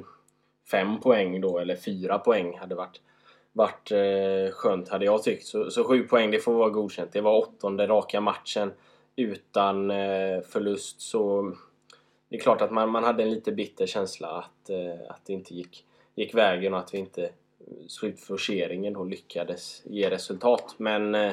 fem 0.71 1.01
poäng 1.01 1.41
då, 1.41 1.59
eller 1.59 1.77
fyra 1.77 2.19
poäng 2.19 2.59
hade 2.59 2.75
varit, 2.75 3.01
varit 3.53 3.93
eh, 3.93 4.53
skönt 4.53 4.89
hade 4.89 5.05
jag 5.05 5.23
tyckt. 5.23 5.47
Så, 5.47 5.71
så 5.71 5.85
sju 5.85 6.03
poäng, 6.03 6.31
det 6.31 6.39
får 6.39 6.53
vara 6.53 6.71
godkänt. 6.71 7.13
Det 7.13 7.21
var 7.21 7.39
åttonde 7.39 7.87
raka 7.87 8.21
matchen 8.21 8.73
utan 9.17 9.91
eh, 9.91 10.41
förlust. 10.41 11.01
Så 11.01 11.53
det 12.29 12.37
är 12.37 12.41
klart 12.41 12.61
att 12.61 12.71
man, 12.71 12.91
man 12.91 13.05
hade 13.05 13.23
en 13.23 13.31
lite 13.31 13.53
bitter 13.53 13.87
känsla 13.87 14.29
att, 14.29 14.71
eh, 14.71 15.11
att 15.11 15.21
det 15.25 15.33
inte 15.33 15.55
gick, 15.55 15.85
gick 16.15 16.35
vägen 16.35 16.75
och 16.75 16.81
att 16.81 16.95
vi 16.95 16.99
inte 16.99 17.31
slutforceringen 17.89 18.93
då 18.93 19.05
lyckades 19.05 19.83
ge 19.85 20.11
resultat. 20.11 20.75
Men 20.77 21.15
eh, 21.15 21.33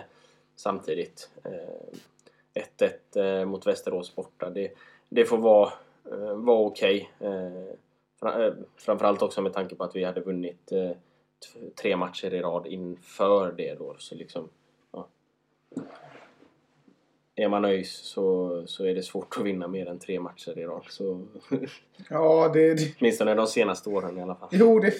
samtidigt 0.56 1.30
eh, 1.44 2.92
1-1 3.14 3.40
eh, 3.40 3.46
mot 3.46 3.68
Västerås 3.68 4.16
borta. 4.16 4.50
Det, 4.50 4.72
det 5.10 5.26
får 5.26 5.38
vara, 5.38 5.74
eh, 6.12 6.36
vara 6.36 6.60
okej. 6.60 7.12
Eh, 7.20 7.46
eh, 8.46 8.54
framförallt 8.78 9.22
också 9.22 9.42
med 9.42 9.54
tanke 9.54 9.76
på 9.76 9.84
att 9.84 9.96
vi 9.96 10.04
hade 10.04 10.22
vunnit 10.22 10.72
eh, 10.72 10.92
tre 11.82 11.96
matcher 11.96 12.34
i 12.34 12.42
rad 12.42 12.68
inför 12.68 13.52
det 13.52 13.76
då. 13.76 13.96
Så 13.98 14.16
liksom, 14.16 14.50
ja. 14.92 15.08
Är 17.36 17.50
man 17.50 17.66
ÖIS 17.66 17.92
så, 17.92 18.64
så 18.68 18.86
är 18.86 18.96
det 18.96 19.04
svårt 19.04 19.38
att 19.38 19.46
vinna 19.46 19.68
mer 19.68 19.86
än 19.86 20.00
tre 20.00 20.20
matcher 20.20 20.60
i 20.60 20.66
rad. 20.66 20.86
Så, 20.90 21.26
Ja, 22.10 22.52
det, 22.54 22.74
det, 22.74 22.96
åtminstone 23.00 23.34
de 23.34 23.48
senaste 23.48 23.90
åren 23.90 24.18
i 24.18 24.22
alla 24.22 24.36
fall. 24.36 24.50
jo, 24.52 24.80
det, 24.80 24.94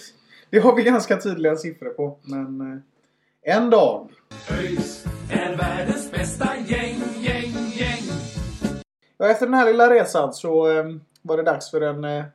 det 0.50 0.60
har 0.60 0.76
vi 0.76 0.84
ganska 0.84 1.18
tydliga 1.18 1.56
siffror 1.56 1.90
på. 1.90 2.20
Men 2.22 2.62
eh, 2.62 3.56
en 3.56 3.70
dag. 3.70 4.10
ÖIS 4.52 5.06
är 5.32 5.58
världens 5.58 6.12
bästa 6.12 6.50
gäng, 6.68 7.02
gäng, 7.20 7.54
gäng. 7.74 8.04
Ja, 9.18 9.30
efter 9.30 9.46
den 9.46 9.56
här 9.56 9.66
lilla 9.66 9.90
resan 9.90 10.34
så 10.34 10.72
eh, 10.72 10.86
var 11.22 11.38
det 11.38 11.44
dags 11.44 11.72
för 11.72 11.82
en 11.82 12.04
eh, 12.04 12.26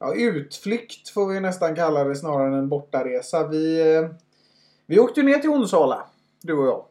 ja, 0.00 0.14
utflykt 0.14 1.08
får 1.08 1.26
vi 1.26 1.40
nästan 1.40 1.74
kalla 1.74 2.04
det 2.04 2.16
snarare 2.16 2.48
än 2.48 2.54
en 2.54 2.68
bortaresa. 2.68 3.48
Vi, 3.48 3.82
vi 4.86 4.98
åkte 4.98 5.22
ner 5.22 5.38
till 5.38 5.50
Onsala, 5.50 6.06
du 6.42 6.52
och 6.52 6.66
jag. 6.66 6.84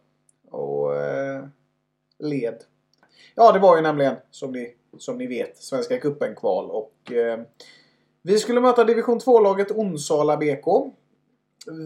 Och 0.52 0.96
eh, 0.96 1.46
led. 2.20 2.58
Ja, 3.36 3.52
det 3.52 3.60
var 3.60 3.76
ju 3.76 3.82
nämligen 3.82 4.16
som 4.32 4.52
ni, 4.52 4.76
som 4.98 5.18
ni 5.18 5.28
vet 5.28 5.58
Svenska 5.58 6.00
cupen-kval. 6.00 6.70
Och 6.70 7.12
eh, 7.12 7.40
vi 8.28 8.38
skulle 8.38 8.62
möta 8.62 8.84
division 8.84 9.20
2-laget 9.20 9.72
Onsala 9.72 10.38
BK. 10.38 10.94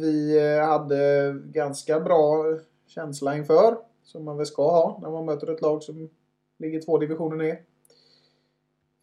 Vi 0.02 0.38
eh, 0.38 0.68
hade 0.68 1.34
ganska 1.46 2.00
bra 2.00 2.46
känsla 2.88 3.38
inför. 3.38 3.78
Som 4.04 4.26
man 4.26 4.38
väl 4.38 4.46
ska 4.46 4.64
ha 4.64 5.00
när 5.02 5.10
man 5.10 5.26
möter 5.26 5.54
ett 5.54 5.62
lag 5.62 5.84
som 5.84 6.10
ligger 6.60 6.82
två 6.82 6.98
divisioner 6.98 7.36
ner. 7.36 7.54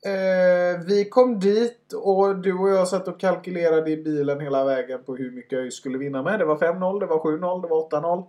Eh, 0.05 0.81
vi 0.87 1.09
kom 1.11 1.41
dit 1.41 1.93
och 1.93 2.37
du 2.37 2.59
och 2.59 2.69
jag 2.69 2.89
satt 2.89 3.09
och 3.09 3.21
kalkylerade 3.21 3.91
i 3.91 4.03
bilen 4.03 4.41
hela 4.41 4.65
vägen 4.65 5.05
på 5.05 5.17
hur 5.17 5.31
mycket 5.31 5.59
ÖIS 5.59 5.75
skulle 5.75 5.99
vinna 5.99 6.23
med. 6.23 6.39
Det 6.39 6.45
var 6.45 6.57
5-0, 6.57 7.01
det 7.01 7.07
var 7.07 7.19
7-0, 7.19 7.63
det 7.63 7.69
var 7.69 7.91
8-0. 7.91 8.27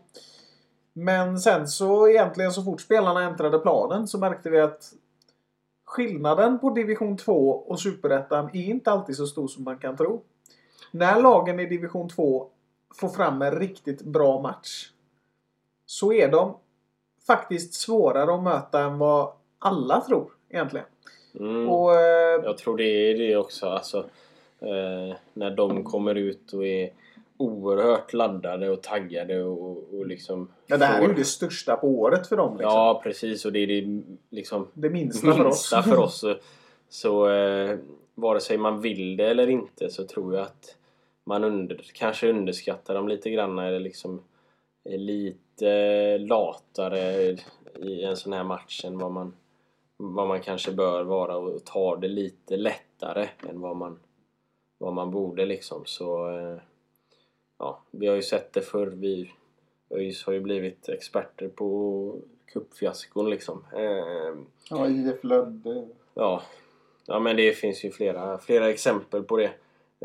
Men 0.93 1.39
sen 1.39 1.67
så 1.67 2.09
egentligen 2.09 2.51
så 2.51 2.63
fort 2.63 2.81
spelarna 2.81 3.23
äntrade 3.23 3.59
planen 3.59 4.07
så 4.07 4.17
märkte 4.17 4.49
vi 4.49 4.59
att 4.59 4.93
skillnaden 5.89 6.59
på 6.59 6.69
division 6.69 7.17
2 7.17 7.49
och 7.49 7.79
superettan 7.79 8.49
är 8.53 8.63
inte 8.63 8.91
alltid 8.91 9.15
så 9.15 9.27
stor 9.27 9.47
som 9.47 9.63
man 9.63 9.77
kan 9.77 9.97
tro. 9.97 10.21
När 10.91 11.21
lagen 11.21 11.59
i 11.59 11.65
division 11.65 12.09
2 12.09 12.47
får 12.95 13.09
fram 13.09 13.41
en 13.41 13.59
riktigt 13.59 14.01
bra 14.01 14.41
match 14.41 14.91
så 15.85 16.13
är 16.13 16.31
de 16.31 16.57
faktiskt 17.27 17.73
svårare 17.73 18.33
att 18.33 18.43
möta 18.43 18.81
än 18.81 18.97
vad 18.97 19.31
alla 19.59 20.01
tror 20.01 20.31
egentligen. 20.49 20.85
Mm. 21.39 21.69
Och, 21.69 21.95
eh, 21.95 22.43
Jag 22.43 22.57
tror 22.57 22.77
det 22.77 23.11
är 23.11 23.17
det 23.17 23.35
också. 23.35 23.67
Alltså, 23.67 23.97
eh, 24.59 25.15
när 25.33 25.51
de 25.55 25.83
kommer 25.83 26.15
ut 26.15 26.53
och 26.53 26.67
är 26.67 26.89
oerhört 27.39 28.13
laddade 28.13 28.69
och 28.69 28.83
taggade 28.83 29.43
och, 29.43 29.93
och 29.93 30.07
liksom... 30.07 30.51
ja, 30.67 30.77
det 30.77 30.85
här 30.85 30.97
är 30.97 31.01
ju 31.01 31.07
får- 31.07 31.15
det 31.15 31.25
största 31.25 31.75
på 31.75 31.87
året 31.87 32.27
för 32.27 32.37
dem. 32.37 32.57
Liksom. 32.57 32.71
Ja, 32.71 33.01
precis. 33.03 33.45
Och 33.45 33.51
det 33.51 33.59
är 33.59 33.67
det 33.67 34.03
liksom 34.29 34.67
det 34.73 34.89
minsta 34.99 35.33
för 35.33 35.45
oss. 35.45 35.45
minsta 35.45 35.83
för 35.83 35.99
oss. 35.99 36.19
Så, 36.19 36.35
så 36.89 37.29
eh, 37.29 37.77
vare 38.15 38.39
sig 38.39 38.57
man 38.57 38.81
vill 38.81 39.17
det 39.17 39.29
eller 39.29 39.49
inte 39.49 39.89
så 39.89 40.03
tror 40.03 40.35
jag 40.35 40.43
att 40.43 40.75
man 41.23 41.43
under, 41.43 41.81
kanske 41.93 42.29
underskattar 42.29 42.93
dem 42.93 43.07
lite 43.07 43.29
grann 43.29 43.59
eller 43.59 43.79
liksom 43.79 44.23
är 44.83 44.97
lite 44.97 46.17
latare 46.17 47.37
i 47.75 48.03
en 48.03 48.17
sån 48.17 48.33
här 48.33 48.43
match 48.43 48.85
än 48.85 48.97
vad 48.97 49.11
man, 49.11 49.33
vad 49.97 50.27
man 50.27 50.41
kanske 50.41 50.71
bör 50.71 51.03
vara 51.03 51.37
och 51.37 51.65
tar 51.65 51.97
det 51.97 52.07
lite 52.07 52.57
lättare 52.57 53.27
än 53.49 53.61
vad 53.61 53.75
man, 53.77 53.99
vad 54.77 54.93
man 54.93 55.11
borde 55.11 55.45
liksom. 55.45 55.81
Så 55.85 56.37
eh, 56.37 56.57
ja, 57.59 57.81
vi 57.91 58.07
har 58.07 58.15
ju 58.15 58.21
sett 58.21 58.53
det 58.53 58.61
förr. 58.61 58.87
Vi 58.87 59.31
ÖIS 59.89 60.23
har 60.25 60.33
ju 60.33 60.39
blivit 60.39 60.89
experter 60.89 61.47
på 61.47 62.15
cupfiaskon 62.53 63.29
liksom. 63.29 63.65
Eh, 63.75 64.35
Ja, 64.69 64.87
IF 64.89 65.23
Lödde. 65.23 65.87
Ja, 66.13 66.41
ja 67.05 67.19
men 67.19 67.35
det 67.35 67.53
finns 67.53 67.83
ju 67.85 67.91
flera, 67.91 68.37
flera 68.37 68.69
exempel 68.69 69.23
på 69.23 69.37
det. 69.37 69.51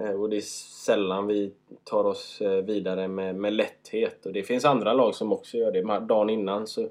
Eh, 0.01 0.11
Och 0.21 0.31
det 0.31 0.37
är 0.37 0.41
sällan 0.85 1.27
vi 1.27 1.53
tar 1.85 2.05
oss 2.05 2.41
eh, 2.41 2.65
vidare 2.65 3.09
med, 3.09 3.35
med 3.37 3.53
lätthet. 3.53 4.27
Och 4.27 4.33
det 4.33 4.43
finns 4.43 4.65
andra 4.65 4.93
lag 4.93 5.15
som 5.15 5.33
också 5.33 5.57
gör 5.57 5.73
det. 5.73 6.01
Dagen 6.07 6.31
innan 6.31 6.67
så 6.67 6.89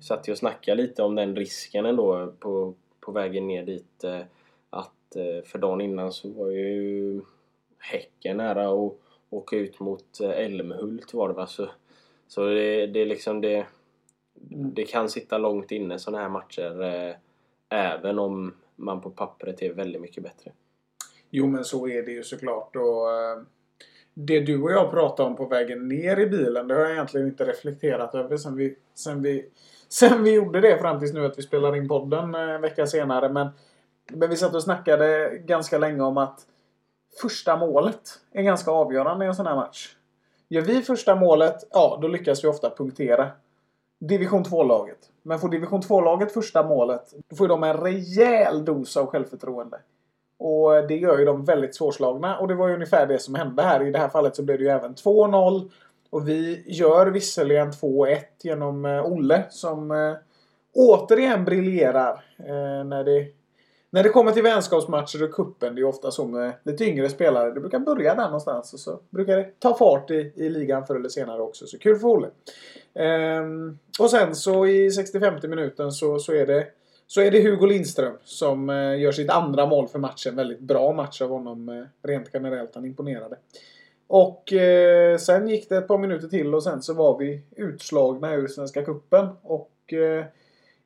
satt 0.00 0.28
jag 0.28 0.34
och 0.34 0.38
snackade 0.38 0.82
lite 0.82 1.02
om 1.02 1.14
den 1.14 1.36
risken 1.36 1.86
ändå 1.86 2.32
på, 2.38 2.74
på 3.00 3.12
vägen 3.12 3.46
ner 3.46 3.62
dit. 3.62 4.04
eh, 4.04 4.20
Att 4.70 5.16
eh, 5.16 5.44
för 5.44 5.58
dagen 5.58 5.80
innan 5.80 6.12
så 6.12 6.28
var 6.28 6.50
ju 6.50 7.20
Häcken 7.78 8.36
nära 8.36 8.68
att 8.68 8.92
åka 9.36 9.56
ut 9.56 9.80
mot 9.80 10.20
eh, 10.20 10.30
Älmhult 10.30 11.14
var 11.14 11.28
det 11.28 11.34
va? 11.34 11.46
Så, 11.46 11.68
så 12.26 12.46
det, 12.46 12.86
det 12.86 13.00
är 13.00 13.06
liksom 13.06 13.40
det... 13.40 13.66
Det 14.74 14.84
kan 14.84 15.08
sitta 15.08 15.38
långt 15.38 15.70
inne 15.70 15.98
sådana 15.98 16.22
här 16.22 16.28
matcher. 16.28 16.82
Eh, 16.82 17.14
Även 17.74 18.18
om 18.18 18.54
man 18.76 19.00
på 19.00 19.10
pappret 19.10 19.62
är 19.62 19.72
väldigt 19.72 20.02
mycket 20.02 20.22
bättre. 20.22 20.52
Jo, 21.30 21.46
men 21.46 21.64
så 21.64 21.88
är 21.88 22.02
det 22.02 22.12
ju 22.12 22.22
såklart. 22.22 22.76
Och, 22.76 23.12
eh, 23.12 23.42
det 24.14 24.40
du 24.40 24.62
och 24.62 24.72
jag 24.72 24.90
pratade 24.90 25.28
om 25.28 25.36
på 25.36 25.46
vägen 25.46 25.88
ner 25.88 26.20
i 26.20 26.26
bilen, 26.26 26.68
det 26.68 26.74
har 26.74 26.80
jag 26.80 26.92
egentligen 26.92 27.26
inte 27.26 27.44
reflekterat 27.44 28.14
över 28.14 28.36
sen 28.36 28.56
vi, 28.56 28.76
sen 28.94 29.22
vi, 29.22 29.50
sen 29.88 30.22
vi 30.22 30.34
gjorde 30.34 30.60
det 30.60 30.78
fram 30.78 31.00
tills 31.00 31.12
nu 31.12 31.26
att 31.26 31.38
vi 31.38 31.42
spelar 31.42 31.76
in 31.76 31.88
podden 31.88 32.34
en 32.34 32.60
vecka 32.60 32.86
senare. 32.86 33.28
Men, 33.28 33.48
men 34.12 34.30
vi 34.30 34.36
satt 34.36 34.54
och 34.54 34.62
snackade 34.62 35.38
ganska 35.44 35.78
länge 35.78 36.02
om 36.02 36.18
att 36.18 36.46
första 37.20 37.56
målet 37.56 38.20
är 38.32 38.42
ganska 38.42 38.70
avgörande 38.70 39.24
i 39.24 39.28
en 39.28 39.34
sån 39.34 39.46
här 39.46 39.56
match. 39.56 39.96
Gör 40.48 40.62
vi 40.62 40.82
första 40.82 41.14
målet, 41.14 41.64
ja 41.70 41.98
då 42.02 42.08
lyckas 42.08 42.44
vi 42.44 42.48
ofta 42.48 42.70
punktera 42.70 43.30
division 43.98 44.44
2-laget. 44.44 44.98
Men 45.22 45.38
får 45.38 45.48
division 45.48 45.82
2-laget 45.82 46.32
första 46.32 46.62
målet, 46.62 47.14
då 47.28 47.36
får 47.36 47.48
de 47.48 47.64
en 47.64 47.76
rejäl 47.76 48.64
dos 48.64 48.96
av 48.96 49.06
självförtroende. 49.06 49.78
Och 50.38 50.86
det 50.88 50.96
gör 50.96 51.18
ju 51.18 51.24
dem 51.24 51.44
väldigt 51.44 51.74
svårslagna. 51.74 52.38
Och 52.38 52.48
det 52.48 52.54
var 52.54 52.68
ju 52.68 52.74
ungefär 52.74 53.06
det 53.06 53.18
som 53.18 53.34
hände 53.34 53.62
här. 53.62 53.86
I 53.86 53.90
det 53.90 53.98
här 53.98 54.08
fallet 54.08 54.36
så 54.36 54.42
blev 54.42 54.58
det 54.58 54.64
ju 54.64 54.70
även 54.70 54.94
2-0. 54.94 55.70
Och 56.10 56.28
vi 56.28 56.64
gör 56.66 57.06
visserligen 57.06 57.70
2-1 57.72 58.18
genom 58.42 58.84
eh, 58.84 59.04
Olle 59.04 59.44
som 59.50 59.90
eh, 59.90 60.14
återigen 60.74 61.44
briljerar 61.44 62.24
eh, 62.38 62.84
när 62.84 63.04
det 63.04 63.28
när 63.94 64.02
det 64.02 64.08
kommer 64.08 64.32
till 64.32 64.42
vänskapsmatcher 64.42 65.22
och 65.22 65.30
kuppen, 65.30 65.74
det 65.74 65.80
är 65.80 65.84
ofta 65.84 66.10
så 66.10 66.24
med 66.24 66.52
lite 66.62 66.84
yngre 66.84 67.08
spelare. 67.08 67.50
Det 67.50 67.60
brukar 67.60 67.78
börja 67.78 68.14
där 68.14 68.24
någonstans 68.24 68.72
och 68.72 68.80
så 68.80 69.00
brukar 69.10 69.36
det 69.36 69.50
ta 69.58 69.74
fart 69.74 70.10
i, 70.10 70.32
i 70.36 70.48
ligan 70.48 70.86
förr 70.86 70.96
eller 70.96 71.08
senare 71.08 71.42
också. 71.42 71.66
Så 71.66 71.78
kul 71.78 71.98
för 71.98 72.08
Olle. 72.08 72.28
Ehm, 72.94 73.78
och 73.98 74.10
sen 74.10 74.34
så 74.34 74.66
i 74.66 74.90
65 74.90 75.34
minuten 75.42 75.92
så, 75.92 76.18
så, 76.18 76.32
är 76.32 76.46
det, 76.46 76.66
så 77.06 77.20
är 77.20 77.30
det 77.30 77.42
Hugo 77.42 77.66
Lindström 77.66 78.16
som 78.24 78.70
eh, 78.70 79.00
gör 79.00 79.12
sitt 79.12 79.30
andra 79.30 79.66
mål 79.66 79.88
för 79.88 79.98
matchen. 79.98 80.36
Väldigt 80.36 80.60
bra 80.60 80.92
match 80.92 81.22
av 81.22 81.30
honom 81.30 81.68
eh, 81.68 82.08
rent 82.08 82.30
generellt. 82.32 82.74
Han 82.74 82.84
imponerade. 82.84 83.36
Och 84.06 84.52
eh, 84.52 85.18
sen 85.18 85.48
gick 85.48 85.68
det 85.68 85.76
ett 85.76 85.88
par 85.88 85.98
minuter 85.98 86.28
till 86.28 86.54
och 86.54 86.62
sen 86.62 86.82
så 86.82 86.94
var 86.94 87.18
vi 87.18 87.42
utslagna 87.56 88.34
ur 88.34 88.46
Svenska 88.46 88.82
Cupen. 88.82 89.26
Och 89.42 89.92
eh, 89.92 90.24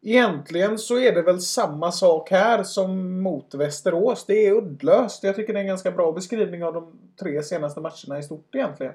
Egentligen 0.02 0.78
så 0.78 0.98
är 0.98 1.12
det 1.12 1.22
väl 1.22 1.40
samma 1.40 1.92
sak 1.92 2.30
här 2.30 2.62
som 2.62 3.20
mot 3.20 3.54
Västerås. 3.54 4.24
Det 4.26 4.46
är 4.46 4.52
uddlöst. 4.52 5.22
Jag 5.22 5.36
tycker 5.36 5.52
det 5.52 5.58
är 5.58 5.62
en 5.62 5.68
ganska 5.68 5.90
bra 5.90 6.12
beskrivning 6.12 6.64
av 6.64 6.74
de 6.74 6.98
tre 7.20 7.42
senaste 7.42 7.80
matcherna 7.80 8.18
i 8.18 8.22
stort 8.22 8.54
egentligen. 8.54 8.92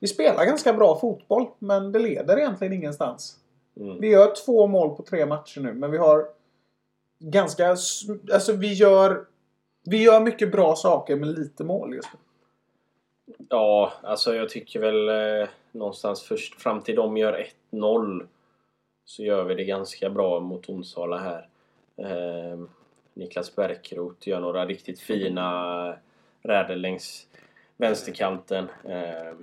Vi 0.00 0.06
spelar 0.08 0.44
ganska 0.44 0.72
bra 0.72 0.98
fotboll, 1.00 1.46
men 1.58 1.92
det 1.92 1.98
leder 1.98 2.38
egentligen 2.38 2.72
ingenstans. 2.72 3.36
Mm. 3.80 4.00
Vi 4.00 4.08
gör 4.08 4.34
två 4.44 4.66
mål 4.66 4.96
på 4.96 5.02
tre 5.02 5.26
matcher 5.26 5.60
nu, 5.60 5.74
men 5.74 5.90
vi 5.90 5.98
har 5.98 6.26
ganska... 7.18 7.68
Alltså 8.32 8.52
vi 8.52 8.72
gör... 8.72 9.26
Vi 9.84 10.02
gör 10.02 10.20
mycket 10.20 10.52
bra 10.52 10.76
saker 10.76 11.16
med 11.16 11.28
lite 11.28 11.64
mål 11.64 11.94
just 11.94 12.08
nu. 12.12 12.18
Ja, 13.48 13.92
alltså 14.02 14.34
jag 14.34 14.48
tycker 14.48 14.80
väl 14.80 15.08
eh, 15.08 15.48
någonstans 15.72 16.22
först 16.22 16.62
fram 16.62 16.82
till 16.82 16.96
de 16.96 17.16
gör 17.16 17.46
1-0 17.72 18.26
så 19.06 19.22
gör 19.22 19.44
vi 19.44 19.54
det 19.54 19.64
ganska 19.64 20.10
bra 20.10 20.40
mot 20.40 20.68
Onsala 20.68 21.18
här. 21.18 21.48
Eh, 21.96 22.60
Niklas 23.14 23.56
Bärkroth 23.56 24.28
gör 24.28 24.40
några 24.40 24.66
riktigt 24.66 25.00
fina 25.00 25.98
räder 26.42 26.76
längs 26.76 27.28
vänsterkanten. 27.76 28.68
Eh, 28.84 29.34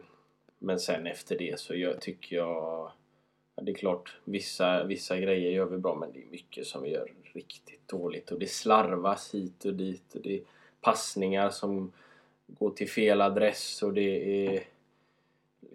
men 0.59 0.79
sen 0.79 1.07
efter 1.07 1.37
det 1.37 1.59
så 1.59 1.75
gör, 1.75 1.97
tycker 1.97 2.35
jag... 2.35 2.91
Ja, 3.55 3.63
det 3.63 3.71
är 3.71 3.75
klart, 3.75 4.17
vissa, 4.23 4.83
vissa 4.83 5.19
grejer 5.19 5.51
gör 5.51 5.65
vi 5.65 5.77
bra 5.77 5.95
men 5.95 6.11
det 6.13 6.19
är 6.19 6.31
mycket 6.31 6.67
som 6.67 6.83
vi 6.83 6.89
gör 6.89 7.11
riktigt 7.33 7.87
dåligt. 7.87 8.31
Och 8.31 8.39
det 8.39 8.47
slarvas 8.47 9.33
hit 9.33 9.65
och 9.65 9.73
dit. 9.73 10.15
Och 10.15 10.21
det 10.21 10.35
är 10.35 10.41
passningar 10.81 11.49
som 11.49 11.91
går 12.47 12.69
till 12.69 12.89
fel 12.89 13.21
adress 13.21 13.83
och 13.83 13.93
det 13.93 14.47
är 14.47 14.63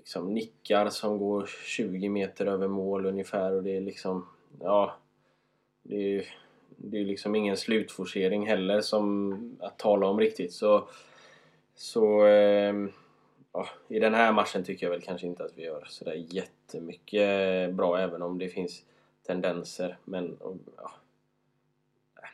liksom 0.08 0.34
nickar 0.34 0.88
som 0.88 1.18
går 1.18 1.46
20 1.64 2.08
meter 2.08 2.46
över 2.46 2.68
mål 2.68 3.06
ungefär 3.06 3.52
och 3.52 3.62
det 3.62 3.76
är 3.76 3.80
liksom, 3.80 4.26
ja, 4.60 4.96
det 5.82 6.16
är, 6.16 6.24
det 6.76 6.98
är 6.98 7.04
liksom 7.04 7.34
ingen 7.34 7.56
slutforcering 7.56 8.46
heller 8.46 8.80
som 8.80 9.56
att 9.60 9.78
tala 9.78 10.06
om 10.06 10.20
riktigt 10.20 10.52
så, 10.52 10.88
så 11.74 12.24
ehm, 12.26 12.92
ja, 13.52 13.68
i 13.88 13.98
den 13.98 14.14
här 14.14 14.32
matchen 14.32 14.64
tycker 14.64 14.86
jag 14.86 14.90
väl 14.90 15.02
kanske 15.02 15.26
inte 15.26 15.44
att 15.44 15.58
vi 15.58 15.64
gör 15.64 15.86
sådär 15.88 16.24
jättemycket 16.28 17.74
bra 17.74 17.98
även 17.98 18.22
om 18.22 18.38
det 18.38 18.48
finns 18.48 18.84
tendenser 19.26 19.98
men 20.04 20.36
ja, 20.76 20.90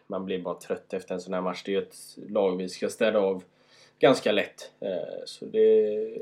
man 0.07 0.25
blir 0.25 0.43
bara 0.43 0.55
trött 0.55 0.93
efter 0.93 1.15
en 1.15 1.21
sån 1.21 1.35
här 1.35 1.41
match. 1.41 1.63
Det 1.65 1.71
är 1.71 1.81
ju 1.81 1.83
ett 1.83 2.19
lag 2.29 2.57
vi 2.57 2.69
ska 2.69 2.89
städa 2.89 3.19
av 3.19 3.45
ganska 3.99 4.33
lätt. 4.33 4.73
Eh, 4.81 5.25
Så 5.25 5.45
det 5.45 6.19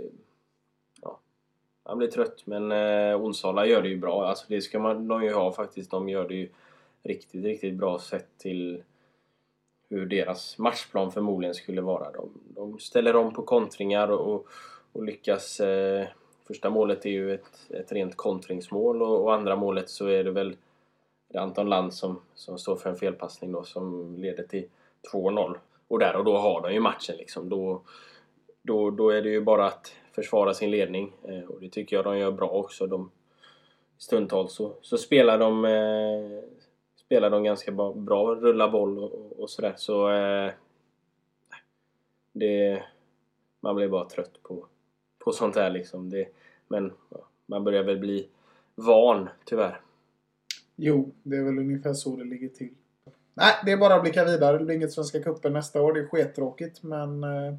han 1.85 1.91
man 1.93 1.99
blir 1.99 2.09
trött 2.09 2.47
men 2.47 2.73
eh, 2.73 3.21
Onsala 3.21 3.67
gör 3.67 3.83
det 3.83 3.89
ju 3.89 3.97
bra. 3.97 4.27
Alltså 4.27 4.47
det 4.49 4.61
ska 4.61 4.79
man, 4.79 5.09
de 5.09 5.25
ju 5.25 5.33
ha 5.33 5.53
faktiskt. 5.53 5.91
De 5.91 6.09
gör 6.09 6.29
det 6.29 6.35
ju 6.35 6.49
riktigt, 7.03 7.45
riktigt 7.45 7.75
bra 7.75 7.99
sett 7.99 8.39
till 8.39 8.83
hur 9.89 10.07
deras 10.07 10.59
matchplan 10.59 11.13
förmodligen 11.13 11.55
skulle 11.55 11.81
vara. 11.81 12.11
De, 12.11 12.31
de 12.49 12.79
ställer 12.79 13.17
om 13.17 13.35
på 13.35 13.43
kontringar 13.43 14.09
och, 14.09 14.35
och, 14.35 14.47
och 14.93 15.05
lyckas... 15.05 15.61
Eh, 15.61 16.07
första 16.47 16.71
målet 16.71 17.07
är 17.07 17.11
ju 17.11 17.35
ett, 17.35 17.71
ett 17.71 17.93
rent 17.93 18.17
kontringsmål 18.17 19.03
och, 19.03 19.23
och 19.23 19.35
andra 19.35 19.57
målet 19.57 19.91
så 19.91 20.07
är 20.07 20.25
det 20.25 20.31
väl 20.31 20.57
det 21.29 21.39
är 21.39 21.43
Anton 21.43 21.69
Land 21.69 21.95
som, 21.95 22.21
som 22.35 22.59
står 22.59 22.77
för 22.77 22.91
en 22.91 22.97
felpassning 22.97 23.53
då 23.53 23.63
som 23.63 24.17
leder 24.17 24.43
till 24.43 24.65
2-0. 25.13 25.57
Och 25.89 25.99
där 25.99 26.17
och 26.17 26.25
då 26.25 26.37
har 26.37 26.63
de 26.63 26.73
ju 26.75 26.81
matchen 26.81 27.17
liksom. 27.17 27.49
Då, 27.49 27.83
då, 28.63 28.91
då 28.91 29.11
är 29.11 29.23
det 29.23 29.29
ju 29.29 29.41
bara 29.41 29.67
att 29.67 29.95
försvara 30.13 30.55
sin 30.55 30.71
ledning. 30.71 31.13
Eh, 31.23 31.45
och 31.45 31.61
det 31.61 31.69
tycker 31.69 31.97
jag 31.97 32.05
de 32.05 32.19
gör 32.19 32.33
bra 32.33 32.49
också. 32.49 32.87
De, 32.87 33.11
stundtals 34.03 34.55
så, 34.55 34.73
så 34.83 34.99
spelar 34.99 35.39
de 35.39 35.65
eh, 35.65 36.43
spelar 36.97 37.31
de 37.31 37.45
ganska 37.45 37.73
bra, 37.73 37.93
bra 37.93 38.35
rullar 38.35 38.71
boll 38.71 38.99
och, 38.99 39.13
och, 39.15 39.41
och 39.41 39.51
sådär. 39.51 39.75
Så 39.77 40.11
eh, 40.13 40.53
det, 42.33 42.83
man 43.61 43.77
blir 43.77 43.89
bara 43.89 44.09
trött 44.09 44.43
på, 44.43 44.67
på 45.19 45.33
sånt 45.33 45.57
här 45.57 45.71
liksom. 45.71 46.11
Det, 46.11 46.29
men 46.69 46.93
ja, 47.09 47.29
man 47.47 47.65
börjar 47.65 47.83
väl 47.83 47.99
bli 47.99 48.29
van 48.75 49.29
tyvärr. 49.45 49.81
Jo, 50.77 51.13
det 51.23 51.37
är 51.37 51.43
väl 51.43 51.59
ungefär 51.59 51.95
så 51.95 52.17
det 52.17 52.25
ligger 52.25 52.49
till. 52.49 52.75
Nej, 53.35 53.55
det 53.65 53.73
är 53.73 53.77
bara 53.77 53.95
att 53.95 54.03
blicka 54.03 54.25
vidare. 54.25 54.59
Det 54.59 54.65
blir 54.65 54.77
inget 54.77 54.93
Svenska 54.93 55.23
cupen 55.23 55.53
nästa 55.53 55.83
år. 55.83 55.93
Det 55.93 56.01
är 56.01 56.07
skittråkigt, 56.07 56.83
men... 56.83 57.25
Eh, 57.25 57.55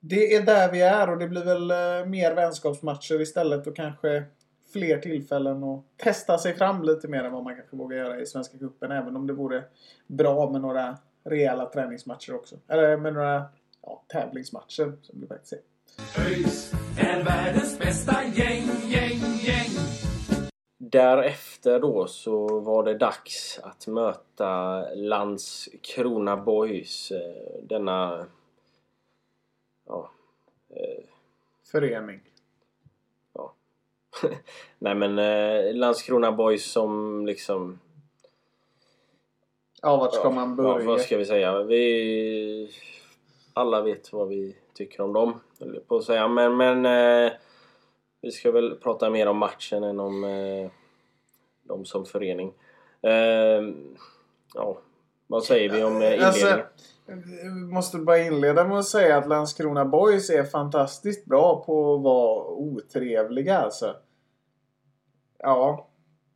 det 0.00 0.34
är 0.34 0.42
där 0.42 0.72
vi 0.72 0.80
är 0.80 1.10
och 1.10 1.18
det 1.18 1.28
blir 1.28 1.44
väl 1.44 1.70
eh, 1.70 2.06
mer 2.06 2.34
vänskapsmatcher 2.34 3.20
istället 3.20 3.66
och 3.66 3.76
kanske 3.76 4.24
fler 4.72 4.98
tillfällen 4.98 5.64
att 5.64 5.84
testa 5.96 6.38
sig 6.38 6.54
fram 6.54 6.82
lite 6.82 7.08
mer 7.08 7.24
än 7.24 7.32
vad 7.32 7.44
man 7.44 7.56
kanske 7.56 7.76
vågar 7.76 7.96
göra 7.96 8.20
i 8.20 8.26
Svenska 8.26 8.58
cupen. 8.58 8.92
Även 8.92 9.16
om 9.16 9.26
det 9.26 9.32
vore 9.32 9.64
bra 10.06 10.50
med 10.50 10.60
några 10.60 10.98
rejäla 11.24 11.66
träningsmatcher 11.66 12.34
också. 12.34 12.56
Eller 12.68 12.96
med 12.96 13.14
några 13.14 13.44
ja, 13.82 14.04
tävlingsmatcher 14.08 14.92
som 15.02 15.20
det 15.20 15.26
faktiskt 15.26 15.52
är. 15.52 15.60
ÖIS 16.26 16.72
är 16.98 17.24
världens 17.24 17.78
bästa 17.78 18.24
gäng, 18.24 18.64
gäng, 18.88 19.20
gäng. 19.46 19.70
Därefter 20.78 21.80
då 21.80 22.06
så 22.06 22.60
var 22.60 22.84
det 22.84 22.98
dags 22.98 23.60
att 23.62 23.86
möta 23.86 24.84
Landskrona 24.94 26.36
Boys. 26.36 27.10
eh, 27.10 27.62
Denna... 27.62 28.26
Ja... 29.90 30.10
eh, 30.68 31.04
Förening. 31.72 32.20
ja. 33.32 33.54
Nej 34.78 34.94
men 34.94 35.18
eh, 35.18 35.74
Landskrona 35.74 36.32
Boys 36.32 36.72
som 36.72 37.26
liksom... 37.26 37.80
Ja, 39.82 39.96
vart 39.96 40.14
ska 40.14 40.24
ja, 40.24 40.30
man 40.30 40.48
Ja, 40.48 40.54
börja? 40.54 40.86
vad 40.86 41.00
ska 41.00 41.16
vi 41.16 41.24
säga? 41.24 41.62
Vi... 41.62 42.70
Alla 43.52 43.82
vet 43.82 44.12
vad 44.12 44.28
vi 44.28 44.56
tycker 44.74 45.00
om 45.00 45.12
dem, 45.12 45.40
höll 45.60 45.80
på 45.80 45.96
att 45.96 46.04
säga. 46.04 46.28
Men, 46.28 46.56
men 46.56 46.86
eh, 46.86 47.32
vi 48.20 48.30
ska 48.30 48.50
väl 48.52 48.76
prata 48.76 49.10
mer 49.10 49.26
om 49.28 49.36
matchen 49.36 49.84
än 49.84 50.00
om 50.00 50.24
eh, 50.24 50.70
dem 51.62 51.84
som 51.84 52.06
förening. 52.06 52.52
Eh, 53.02 53.62
ja, 54.54 54.78
vad 55.26 55.44
säger 55.44 55.70
vi 55.70 55.82
om 55.82 56.02
eh, 56.02 56.14
inledningen? 56.14 56.26
Alltså, 56.26 56.62
måste 57.72 57.98
bara 57.98 58.18
inleda 58.18 58.64
med 58.64 58.78
att 58.78 58.84
säga 58.84 59.16
att 59.16 59.28
Landskrona 59.28 59.84
Boys 59.84 60.30
är 60.30 60.44
fantastiskt 60.44 61.24
bra 61.24 61.64
på 61.66 61.94
att 61.94 62.02
vara 62.02 62.44
otrevliga 62.44 63.58
alltså. 63.58 63.96
Ja. 65.38 65.86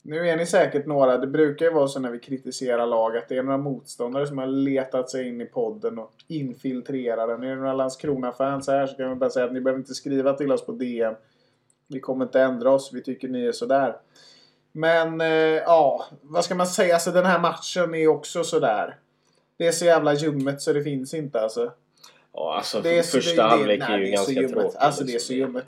Nu 0.02 0.28
är 0.28 0.36
ni 0.36 0.46
säkert 0.46 0.86
några. 0.86 1.18
Det 1.18 1.26
brukar 1.26 1.66
ju 1.66 1.72
vara 1.72 1.88
så 1.88 2.00
när 2.00 2.10
vi 2.10 2.18
kritiserar 2.18 2.86
lag 2.86 3.16
att 3.16 3.28
det 3.28 3.36
är 3.36 3.42
några 3.42 3.58
motståndare 3.58 4.26
som 4.26 4.38
har 4.38 4.46
letat 4.46 5.10
sig 5.10 5.28
in 5.28 5.40
i 5.40 5.46
podden 5.46 5.98
och 5.98 6.12
infiltrerar 6.28 7.26
den. 7.26 7.42
Är 7.42 7.48
det 7.48 7.56
några 7.56 7.72
Landskrona-fans 7.72 8.66
här 8.68 8.86
så 8.86 8.96
kan 8.96 9.08
vi 9.08 9.14
bara 9.14 9.30
säga 9.30 9.46
att 9.46 9.52
ni 9.52 9.60
behöver 9.60 9.80
inte 9.80 9.94
skriva 9.94 10.32
till 10.32 10.52
oss 10.52 10.66
på 10.66 10.72
DM. 10.72 11.14
Vi 11.88 12.00
kommer 12.00 12.24
inte 12.24 12.40
ändra 12.40 12.70
oss. 12.70 12.90
Vi 12.92 13.02
tycker 13.02 13.28
ni 13.28 13.46
är 13.46 13.52
sådär. 13.52 13.96
Men 14.72 15.20
eh, 15.20 15.28
ja, 15.66 16.04
vad 16.22 16.44
ska 16.44 16.54
man 16.54 16.66
säga? 16.66 16.94
Alltså 16.94 17.10
den 17.10 17.26
här 17.26 17.40
matchen 17.40 17.94
är 17.94 18.08
också 18.08 18.44
sådär. 18.44 18.98
Det 19.56 19.66
är 19.66 19.72
så 19.72 19.84
jävla 19.84 20.14
ljummet 20.14 20.62
så 20.62 20.72
det 20.72 20.82
finns 20.82 21.14
inte 21.14 21.40
alltså. 21.40 21.72
Ja, 22.32 22.54
alltså 22.56 22.80
Det 22.80 22.98
är 22.98 23.02
så- 23.02 23.16
första 23.16 23.42
halvlek 23.42 23.82
är 23.88 23.98
ju 23.98 24.06
ganska 24.10 24.48
tråkig. 24.48 24.70
Alltså 24.78 25.04
det 25.04 25.10
är 25.10 25.12
liksom. 25.12 25.26
så 25.26 25.32
ljummet. 25.34 25.66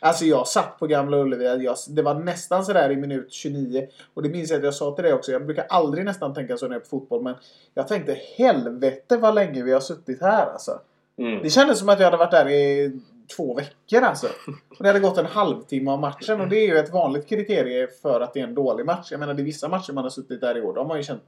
Alltså 0.00 0.24
jag 0.24 0.48
satt 0.48 0.78
på 0.78 0.86
Gamla 0.86 1.16
Ullevi. 1.16 1.64
Jag, 1.64 1.76
det 1.88 2.02
var 2.02 2.14
nästan 2.14 2.64
sådär 2.64 2.90
i 2.90 2.96
minut 2.96 3.32
29. 3.32 3.88
Och 4.14 4.22
det 4.22 4.28
minns 4.28 4.50
jag 4.50 4.58
att 4.58 4.64
jag 4.64 4.74
sa 4.74 4.94
till 4.94 5.04
dig 5.04 5.12
också. 5.12 5.32
Jag 5.32 5.46
brukar 5.46 5.66
aldrig 5.68 6.04
nästan 6.04 6.34
tänka 6.34 6.56
så 6.56 6.66
när 6.68 6.74
jag 6.74 6.80
är 6.80 6.84
på 6.84 6.88
fotboll. 6.88 7.22
Men 7.22 7.34
jag 7.74 7.88
tänkte 7.88 8.18
helvete 8.36 9.16
vad 9.16 9.34
länge 9.34 9.62
vi 9.62 9.72
har 9.72 9.80
suttit 9.80 10.20
här 10.20 10.46
alltså. 10.46 10.80
Mm. 11.18 11.42
Det 11.42 11.50
kändes 11.50 11.78
som 11.78 11.88
att 11.88 11.98
jag 11.98 12.04
hade 12.06 12.16
varit 12.16 12.30
där 12.30 12.48
i 12.48 12.92
två 13.36 13.54
veckor 13.54 14.02
alltså. 14.02 14.26
Och 14.68 14.76
det 14.78 14.86
hade 14.86 15.00
gått 15.00 15.18
en 15.18 15.26
halvtimme 15.26 15.90
av 15.90 16.00
matchen. 16.00 16.40
Och 16.40 16.48
det 16.48 16.56
är 16.56 16.66
ju 16.66 16.76
ett 16.78 16.92
vanligt 16.92 17.28
kriterie 17.28 17.88
för 18.02 18.20
att 18.20 18.34
det 18.34 18.40
är 18.40 18.44
en 18.44 18.54
dålig 18.54 18.86
match. 18.86 19.08
Jag 19.10 19.20
menar 19.20 19.34
det 19.34 19.42
är 19.42 19.44
vissa 19.44 19.68
matcher 19.68 19.92
man 19.92 20.04
har 20.04 20.10
suttit 20.10 20.40
där 20.40 20.56
i 20.58 20.60
år. 20.62 20.74
De 20.74 20.90
har 20.90 20.96
ju 20.96 21.02
känt 21.02 21.22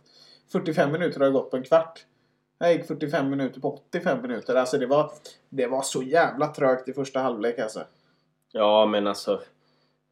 45 0.52 0.92
minuter 0.92 1.20
har 1.20 1.30
gått 1.30 1.50
på 1.50 1.56
en 1.56 1.62
kvart. 1.62 2.04
Jag 2.58 2.72
gick 2.72 2.86
45 2.86 3.30
minuter 3.30 3.60
på 3.60 3.72
85 3.74 4.22
minuter. 4.22 4.54
Alltså 4.54 4.78
det 4.78 4.86
var, 4.86 5.10
det 5.48 5.66
var 5.66 5.82
så 5.82 6.02
jävla 6.02 6.46
trögt 6.46 6.88
i 6.88 6.92
första 6.92 7.20
halvlek 7.20 7.58
alltså. 7.58 7.80
Ja, 8.52 8.86
men 8.86 9.06
alltså 9.06 9.40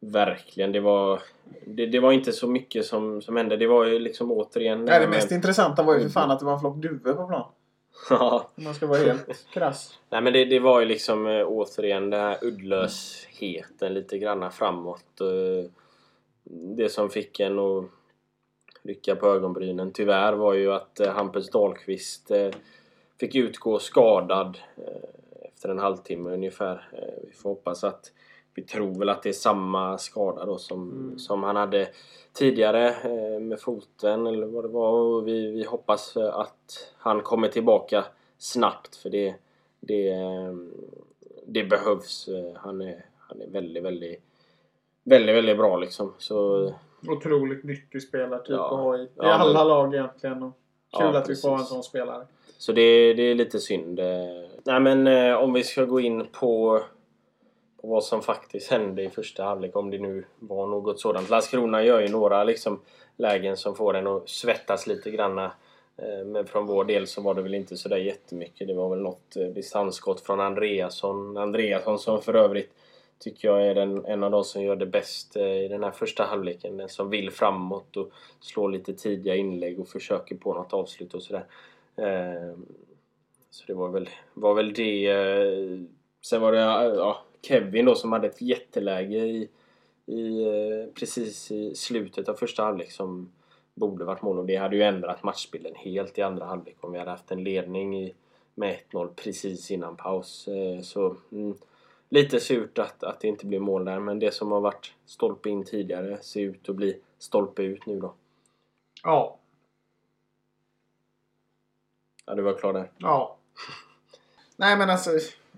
verkligen. 0.01 0.73
Det 0.73 0.81
var, 0.81 1.23
det, 1.67 1.87
det 1.87 2.01
var 2.01 2.13
inte 2.13 2.33
så 2.33 2.47
mycket 2.47 2.87
som, 2.87 3.23
som 3.23 3.37
hände. 3.37 3.57
Det 3.57 3.67
var 3.67 3.85
ju 3.85 3.99
liksom 3.99 4.33
återigen... 4.33 4.85
Nej, 4.85 5.01
det 5.01 5.07
med- 5.07 5.17
mest 5.17 5.31
intressanta 5.31 5.83
var 5.83 5.95
ju 5.95 6.01
för 6.01 6.09
fan 6.09 6.31
att 6.31 6.39
det 6.39 6.45
var 6.45 6.53
en 6.53 6.61
flock 6.61 6.77
duvor 6.77 7.13
på 7.13 7.27
plan. 7.27 7.51
Ja. 8.11 8.51
Om 8.55 8.65
man 8.65 8.75
ska 8.75 8.87
vara 8.87 8.99
helt 8.99 9.47
krass. 9.51 9.99
Nej 10.11 10.21
men 10.21 10.33
det, 10.33 10.45
det 10.45 10.59
var 10.59 10.81
ju 10.81 10.87
liksom 10.87 11.27
eh, 11.27 11.47
återigen 11.47 12.11
den 12.11 12.21
här 12.21 12.45
uddlösheten 12.45 13.95
lite 13.95 14.19
granna 14.19 14.51
framåt. 14.51 15.21
Eh, 15.21 15.71
det 16.45 16.89
som 16.89 17.11
fick 17.11 17.41
en 17.41 17.59
att 17.59 17.85
rycka 18.83 19.17
på 19.17 19.27
ögonbrynen 19.27 19.93
tyvärr 19.93 20.33
var 20.33 20.55
ju 20.55 20.73
att 20.73 21.01
eh, 21.01 21.13
Hampus 21.13 21.51
Dahlqvist 21.51 22.31
fick 23.21 23.35
utgå 23.35 23.79
skadad 23.79 24.59
efter 25.43 25.69
en 25.69 25.79
halvtimme 25.79 26.31
ungefär. 26.31 26.89
Vi 27.23 27.33
får 27.33 27.51
hoppas 27.51 27.85
att 27.85 28.13
vi 28.57 28.63
tror 28.63 28.99
väl 28.99 29.09
att 29.09 29.23
det 29.23 29.29
är 29.29 29.33
samma 29.33 29.99
skada 29.99 30.45
då 30.45 30.59
som, 30.59 31.15
som 31.19 31.43
han 31.43 31.57
hade 31.57 31.89
tidigare 32.33 32.89
eh, 32.89 33.41
med 33.41 33.61
foten 33.61 34.27
eller 34.27 34.47
vad 34.47 34.65
det 34.65 34.69
var. 34.69 34.91
Och 34.93 35.29
vi, 35.29 35.51
vi 35.51 35.65
hoppas 35.65 36.17
att 36.17 36.93
han 36.99 37.21
kommer 37.21 37.49
tillbaka 37.49 38.05
snabbt 38.39 38.97
för 38.97 39.11
det, 39.11 39.35
det, 39.81 40.09
eh, 40.11 40.55
det 41.47 41.65
behövs. 41.65 42.29
Eh, 42.29 42.53
Han 42.61 42.81
är, 42.81 43.05
han 43.19 43.41
är 43.41 43.47
väldigt, 43.47 43.83
väldigt, 43.83 44.21
väldigt, 45.05 45.37
väldigt 45.37 45.57
bra 45.59 45.77
liksom. 45.77 46.13
Så 46.19 46.71
Otroligt 47.09 47.65
nyttig 47.65 48.03
spelartyp 48.03 48.57
Ja. 48.57 48.65
att 48.65 48.81
ha 48.81 48.99
i, 48.99 49.03
i 49.03 49.09
Ja, 49.15 49.23
men- 49.23 49.31
alla 49.41 49.65
lag 49.65 49.95
egentligen. 49.95 50.43
Och 50.43 50.53
kul 50.99 51.07
Ja, 51.13 51.19
att 51.19 51.31
vi 51.31 51.37
får 51.37 51.51
en 51.51 51.57
precis. 51.57 51.69
sån 51.73 51.83
spelare. 51.83 52.27
Så 52.59 52.73
det, 52.73 53.15
det 53.15 53.23
är 53.23 53.35
lite 53.35 53.59
synd. 53.59 54.01
Nej 54.65 54.81
men 54.81 55.07
eh, 55.07 55.35
om 55.35 55.53
vi 55.53 55.65
ska 55.65 55.85
gå 55.85 56.01
in 56.01 56.27
på 56.41 56.81
vad 57.87 58.05
som 58.05 58.23
faktiskt 58.23 58.71
hände 58.71 59.03
i 59.03 59.11
första 59.11 59.45
halvlek, 59.45 59.77
om 59.77 59.91
det 59.91 59.99
nu 59.99 60.25
var 60.39 60.67
något 60.67 61.01
sådant. 61.01 61.31
Landskrona 61.31 61.85
gör 61.85 62.01
ju 62.01 62.09
några 62.09 62.45
liksom, 62.45 62.81
lägen 63.17 63.57
som 63.57 63.77
får 63.77 63.97
en 63.97 64.07
att 64.07 64.29
svettas 64.29 64.87
lite 64.87 65.11
granna. 65.11 65.53
Eh, 65.97 66.25
men 66.27 66.47
från 66.47 66.67
vår 66.67 66.85
del 66.85 67.07
så 67.07 67.21
var 67.21 67.35
det 67.35 67.43
väl 67.43 67.55
inte 67.55 67.77
sådär 67.77 67.97
jättemycket. 67.97 68.69
Det 68.69 68.75
var 68.75 68.89
väl 68.89 68.99
något 68.99 69.37
eh, 69.37 69.47
distansskott 69.47 70.21
från 70.21 70.41
Andreasson. 70.41 71.37
Andreasson 71.37 71.99
som 71.99 72.23
för 72.23 72.35
övrigt 72.35 72.73
tycker 73.19 73.49
jag 73.49 73.67
är 73.67 73.75
den, 73.75 74.05
en 74.05 74.23
av 74.23 74.31
de 74.31 74.45
som 74.45 74.63
gör 74.63 74.77
det 74.77 74.87
bäst 74.87 75.37
eh, 75.37 75.65
i 75.65 75.69
den 75.69 75.85
här 75.85 75.91
första 75.91 76.25
halvleken. 76.25 76.77
Den 76.77 76.89
som 76.89 77.11
vill 77.11 77.31
framåt 77.31 77.97
och 77.97 78.11
slår 78.41 78.71
lite 78.71 78.95
tidiga 78.95 79.35
inlägg 79.35 79.81
och 79.81 79.89
försöker 79.89 80.37
på 80.37 80.55
något 80.55 80.73
avslut 80.73 81.15
och 81.15 81.23
sådär. 81.23 81.47
Så 83.51 83.65
det 83.67 83.75
var 83.75 83.89
väl, 83.89 84.09
var 84.35 84.55
väl 84.55 84.73
det. 84.73 85.09
Sen 86.23 86.41
var 86.41 86.53
det 86.53 86.59
ja, 86.59 87.23
Kevin 87.43 87.85
då 87.85 87.95
som 87.95 88.13
hade 88.13 88.27
ett 88.27 88.43
jätteläge 88.43 89.19
i, 89.19 89.49
i, 90.07 90.43
eh, 90.45 90.95
precis 90.95 91.51
i 91.51 91.75
slutet 91.75 92.29
av 92.29 92.35
första 92.35 92.63
halvlek 92.63 92.93
som 92.93 93.33
borde 93.75 94.05
varit 94.05 94.23
mål 94.23 94.39
och 94.39 94.47
det 94.47 94.57
hade 94.57 94.77
ju 94.77 94.83
ändrat 94.83 95.23
matchbilden 95.23 95.75
helt 95.75 96.19
i 96.19 96.23
andra 96.23 96.45
halvlek 96.45 96.77
om 96.81 96.93
vi 96.93 96.99
hade 96.99 97.11
haft 97.11 97.31
en 97.31 97.45
ledning 97.45 98.03
i, 98.03 98.15
med 98.55 98.79
1-0 98.91 99.09
precis 99.17 99.71
innan 99.71 99.97
paus. 99.97 100.49
Eh, 100.49 100.81
Så 100.81 101.17
mm, 101.33 101.55
lite 102.09 102.41
surt 102.41 102.79
att, 102.79 103.05
att 103.05 103.21
det 103.21 103.29
inte 103.29 103.47
blev 103.47 103.61
mål 103.61 103.85
där 103.85 104.01
men 104.01 104.19
det 104.19 104.35
som 104.35 104.53
har 104.53 104.61
varit 104.61 104.93
stolpe 105.07 105.51
in 105.51 105.65
tidigare 105.65 106.19
ser 106.23 106.41
ut 106.41 106.69
att 106.69 106.77
bli 106.77 107.01
stolpe 107.19 107.63
ut 107.63 107.87
nu 107.87 108.01
då. 108.01 108.15
Ja. 109.03 109.39
Ja, 112.27 112.35
du 112.35 112.43
var 112.43 112.59
klar 112.59 112.73
där. 112.73 112.91
Ja. 112.99 113.37
Nej 114.57 114.77
men 114.77 114.91
alltså. 114.91 115.11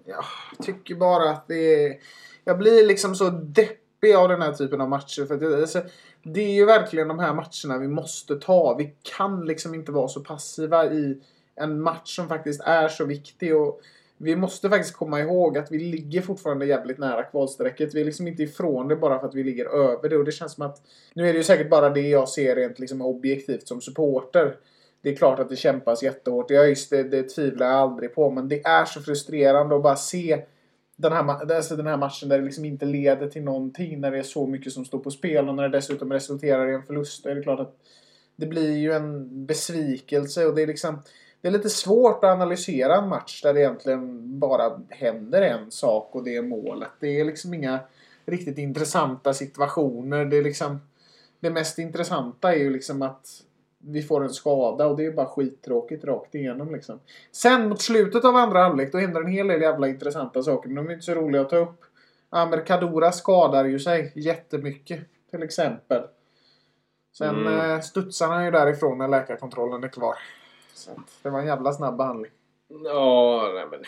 Jag 0.09 0.25
tycker 0.67 0.95
bara 0.95 1.31
att 1.31 1.49
det 1.49 1.85
är... 1.85 1.97
Jag 2.45 2.59
blir 2.59 2.87
liksom 2.87 3.15
så 3.15 3.31
deppig 3.31 4.15
av 4.15 4.29
den 4.29 4.43
här 4.43 4.53
typen 4.53 4.81
av 4.81 4.89
matcher. 4.89 5.27
För 5.27 5.35
att 5.35 5.41
det, 5.41 5.57
alltså, 5.57 5.83
det 6.23 6.41
är 6.41 6.53
ju 6.53 6.65
verkligen 6.65 7.09
de 7.09 7.19
här 7.19 7.35
matcherna 7.35 7.81
vi 7.81 7.89
måste 7.89 8.37
ta. 8.37 8.77
Vi 8.77 8.95
kan 9.17 9.47
liksom 9.47 9.75
inte 9.75 9.93
vara 9.93 10.09
så 10.09 10.21
passiva 10.21 10.87
i 10.87 11.21
en 11.55 11.81
match 11.81 12.17
som 12.17 12.29
faktiskt 12.29 12.61
är 12.61 12.89
så 12.89 13.05
viktig. 13.05 13.57
Och 13.57 13.81
vi 14.17 14.37
måste 14.37 14.69
faktiskt 14.69 14.97
komma 14.97 15.21
ihåg 15.21 15.59
att 15.59 15.73
vi 15.73 15.79
ligger 15.79 16.23
fortfarande 16.23 16.67
jävligt 16.67 16.99
nära 16.99 17.23
kvalstrecket. 17.23 17.95
Vi 17.95 18.01
är 18.01 18.05
liksom 18.05 18.29
inte 18.29 18.43
ifrån 18.43 18.89
det 18.89 18.97
bara 18.97 19.21
för 19.21 19.29
att 19.29 19.35
vi 19.35 19.45
ligger 19.45 19.67
över 19.67 20.09
det. 20.09 20.17
Och 20.17 20.25
det 20.25 20.33
känns 20.33 20.53
som 20.53 20.67
att... 20.67 20.83
Nu 21.15 21.29
är 21.29 21.33
det 21.33 21.39
ju 21.39 21.45
säkert 21.45 21.71
bara 21.71 21.91
det 21.91 22.09
jag 22.09 22.29
ser 22.29 22.57
rent 22.57 22.79
liksom 22.79 23.03
objektivt 23.03 23.69
som 23.69 23.81
supporter. 23.81 24.57
Det 25.03 25.11
är 25.11 25.17
klart 25.17 25.39
att 25.39 25.49
det 25.49 25.57
kämpas 25.57 26.03
jättehårt 26.03 26.51
Ja, 26.51 26.65
just 26.65 26.91
det, 26.91 27.03
det 27.03 27.23
tvivlar 27.23 27.67
jag 27.67 27.77
aldrig 27.77 28.15
på. 28.15 28.31
Men 28.31 28.49
det 28.49 28.67
är 28.67 28.85
så 28.85 29.01
frustrerande 29.01 29.77
att 29.77 29.83
bara 29.83 29.97
se 29.97 30.45
den 30.97 31.13
här, 31.13 31.55
alltså 31.55 31.77
den 31.77 31.87
här 31.87 31.97
matchen 31.97 32.29
där 32.29 32.39
det 32.39 32.45
liksom 32.45 32.65
inte 32.65 32.87
leder 32.87 33.29
till 33.29 33.43
någonting. 33.43 34.01
När 34.01 34.11
det 34.11 34.19
är 34.19 34.23
så 34.23 34.47
mycket 34.47 34.73
som 34.73 34.85
står 34.85 34.99
på 34.99 35.11
spel 35.11 35.49
och 35.49 35.55
när 35.55 35.63
det 35.63 35.77
dessutom 35.79 36.13
resulterar 36.13 36.71
i 36.71 36.75
en 36.75 36.83
förlust. 36.83 37.25
Då 37.25 37.31
är 37.31 37.35
det 37.35 37.43
klart 37.43 37.61
att 37.61 37.77
det 38.37 38.47
blir 38.47 38.77
ju 38.77 38.93
en 38.93 39.47
besvikelse 39.47 40.47
och 40.47 40.55
det 40.55 40.63
är 40.63 40.67
liksom 40.67 41.03
det 41.41 41.49
är 41.49 41.53
lite 41.53 41.71
svårt 41.71 42.25
att 42.25 42.31
analysera 42.31 42.97
en 42.97 43.09
match 43.09 43.43
där 43.43 43.55
det 43.55 43.61
egentligen 43.61 44.39
bara 44.39 44.81
händer 44.89 45.43
en 45.43 45.71
sak 45.71 46.15
och 46.15 46.25
det 46.25 46.37
är 46.37 46.43
målet. 46.43 46.91
Det 47.01 47.21
är 47.21 47.25
liksom 47.25 47.55
inga 47.55 47.79
riktigt 48.27 48.59
intressanta 48.59 49.35
situationer. 49.35 50.25
Det 50.25 50.37
är 50.37 50.43
liksom 50.43 50.81
det 51.41 51.51
mest 51.51 51.79
intressanta 51.79 52.55
är 52.55 52.59
ju 52.59 52.71
liksom 52.71 53.03
att 53.03 53.27
vi 53.79 54.03
får 54.03 54.25
en 54.25 54.31
skada 54.31 54.87
och 54.87 54.97
det 54.97 55.05
är 55.07 55.13
bara 55.13 55.27
skittråkigt 55.27 56.05
rakt 56.05 56.35
igenom 56.35 56.73
liksom. 56.75 57.01
Sen 57.33 57.69
mot 57.69 57.81
slutet 57.81 58.25
av 58.25 58.37
andra 58.37 58.59
halvlek 58.63 58.93
då 58.93 58.99
händer 58.99 59.21
en 59.21 59.27
hel 59.27 59.49
del 59.49 59.63
jävla 59.63 59.89
intressanta 59.89 60.43
saker 60.43 60.69
men 60.69 60.77
de 60.77 60.89
är 60.89 60.93
inte 60.95 61.05
så 61.05 61.15
roliga 61.15 61.43
att 61.43 61.51
ta 61.51 61.57
upp. 61.57 61.85
Amer 62.31 62.67
Kadura 62.67 63.13
skadar 63.13 63.65
ju 63.65 63.79
sig 63.79 64.13
jättemycket 64.15 65.01
till 65.31 65.43
exempel. 65.43 66.03
Sen 67.13 67.47
Mm. 67.47 67.71
eh, 67.71 67.81
studsar 67.81 68.27
han 68.29 68.45
ju 68.45 68.51
därifrån 68.51 68.99
när 68.99 69.09
läkarkontrollen 69.09 69.85
är 69.85 69.89
kvar. 69.89 70.15
Så 70.75 70.91
det 71.23 71.31
var 71.31 71.41
en 71.41 71.47
jävla 71.47 71.73
snabb 71.73 71.97
behandling. 71.97 72.33
Ja, 72.85 73.51
nej 73.55 73.67
men... 73.71 73.81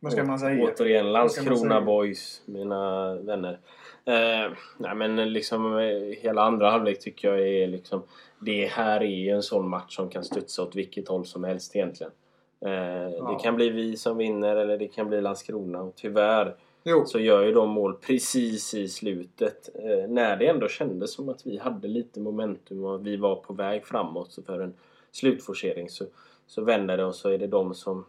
Vad 0.00 0.12
ska 0.12 0.24
man 0.24 0.38
säga? 0.38 0.64
Återigen, 0.64 1.12
Landskrona 1.12 1.80
boys, 1.80 2.42
mina 2.46 3.14
vänner. 3.14 3.58
Eh, 4.04 4.52
nej 4.78 4.94
men 4.94 5.32
liksom 5.32 5.78
eh, 5.78 6.18
hela 6.22 6.42
andra 6.42 6.70
halvlek 6.70 7.00
tycker 7.00 7.28
jag 7.28 7.48
är 7.48 7.66
liksom... 7.66 8.02
Det 8.44 8.66
här 8.66 9.02
är 9.02 9.34
en 9.34 9.42
sån 9.42 9.68
match 9.68 9.96
som 9.96 10.08
kan 10.08 10.24
studsa 10.24 10.62
åt 10.62 10.76
vilket 10.76 11.08
håll 11.08 11.26
som 11.26 11.44
helst 11.44 11.76
egentligen. 11.76 12.12
Eh, 12.60 13.26
Det 13.28 13.38
kan 13.42 13.56
bli 13.56 13.70
vi 13.70 13.96
som 13.96 14.16
vinner 14.16 14.56
eller 14.56 14.78
det 14.78 14.88
kan 14.88 15.08
bli 15.08 15.20
Landskrona 15.20 15.82
och 15.82 15.94
tyvärr 15.94 16.56
Jo. 16.84 17.04
så 17.06 17.18
gör 17.18 17.42
ju 17.42 17.52
de 17.52 17.70
mål 17.70 17.94
precis 17.94 18.74
i 18.74 18.88
slutet. 18.88 19.68
Eh, 19.74 20.08
när 20.10 20.36
det 20.36 20.46
ändå 20.46 20.68
kändes 20.68 21.14
som 21.14 21.28
att 21.28 21.46
vi 21.46 21.58
hade 21.58 21.88
lite 21.88 22.20
momentum 22.20 22.84
och 22.84 23.06
vi 23.06 23.16
var 23.16 23.36
på 23.36 23.52
väg 23.52 23.86
framåt 23.86 24.38
för 24.46 24.60
en 24.60 24.74
slutforcering 25.12 25.88
så, 25.88 26.04
så 26.46 26.62
vänder 26.64 26.96
det 26.96 27.04
och 27.04 27.14
så 27.14 27.28
är 27.28 27.38
det 27.38 27.46
de 27.46 27.74
som, 27.74 28.04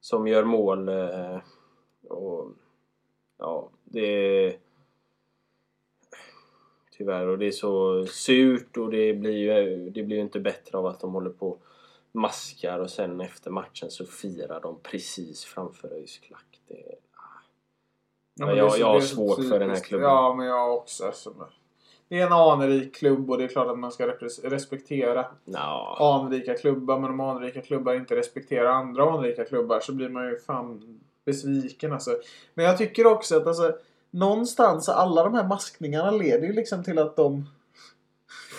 som 0.00 0.26
gör 0.26 0.44
mål. 0.44 0.88
Eh, 0.88 1.38
och 2.08 2.50
ja, 3.38 3.68
det 3.84 4.56
Tyvärr 6.96 7.26
och 7.26 7.38
det 7.38 7.46
är 7.46 7.50
så 7.52 8.04
surt 8.06 8.76
och 8.76 8.90
det 8.90 9.14
blir 9.14 9.32
ju 9.32 9.90
det 9.90 10.02
blir 10.02 10.18
inte 10.18 10.40
bättre 10.40 10.78
av 10.78 10.86
att 10.86 11.00
de 11.00 11.12
håller 11.12 11.30
på 11.30 11.58
maskar 12.12 12.78
och 12.78 12.90
sen 12.90 13.20
efter 13.20 13.50
matchen 13.50 13.90
så 13.90 14.06
firar 14.06 14.60
de 14.60 14.78
precis 14.82 15.44
framför 15.44 15.88
ÖIS 15.88 16.18
klack. 16.18 16.60
Det, 16.68 16.74
Ja, 16.76 16.90
Ja, 18.34 18.46
men 18.46 18.56
jag- 18.56 18.72
det 18.72 18.78
jag 18.78 18.86
har 18.86 19.00
svårt 19.00 19.48
för 19.48 19.58
den 19.58 19.70
här 19.70 19.80
klubben. 19.80 20.08
Ja, 20.08 20.34
men 20.34 20.46
jag 20.46 20.74
också. 20.76 21.12
Det 22.08 22.20
är 22.20 22.26
en 22.26 22.32
anrik 22.32 22.94
klubb 22.94 23.30
och 23.30 23.38
det 23.38 23.44
är 23.44 23.48
klart 23.48 23.68
att 23.68 23.78
man 23.78 23.92
ska 23.92 24.06
respektera 24.42 25.26
Nja. 25.44 25.96
anrika 25.98 26.54
klubbar. 26.54 26.98
Men 26.98 27.10
om 27.10 27.20
anrika 27.20 27.60
klubbar 27.62 27.94
inte 27.94 28.16
respekterar 28.16 28.66
andra 28.70 29.10
anrika 29.10 29.44
klubbar 29.44 29.80
så 29.80 29.92
blir 29.92 30.08
man 30.08 30.28
ju 30.28 30.38
fan 30.38 31.00
besviken 31.24 31.92
alltså. 31.92 32.10
Men 32.54 32.64
jag 32.64 32.78
tycker 32.78 33.06
också 33.06 33.36
att 33.36 33.46
alltså, 33.46 33.76
någonstans 34.14 34.88
alla 34.88 35.24
de 35.24 35.34
här 35.34 35.44
maskningarna 35.44 36.10
leder 36.10 36.46
ju 36.46 36.52
liksom 36.52 36.84
till 36.84 36.98
att 36.98 37.16
de 37.16 37.46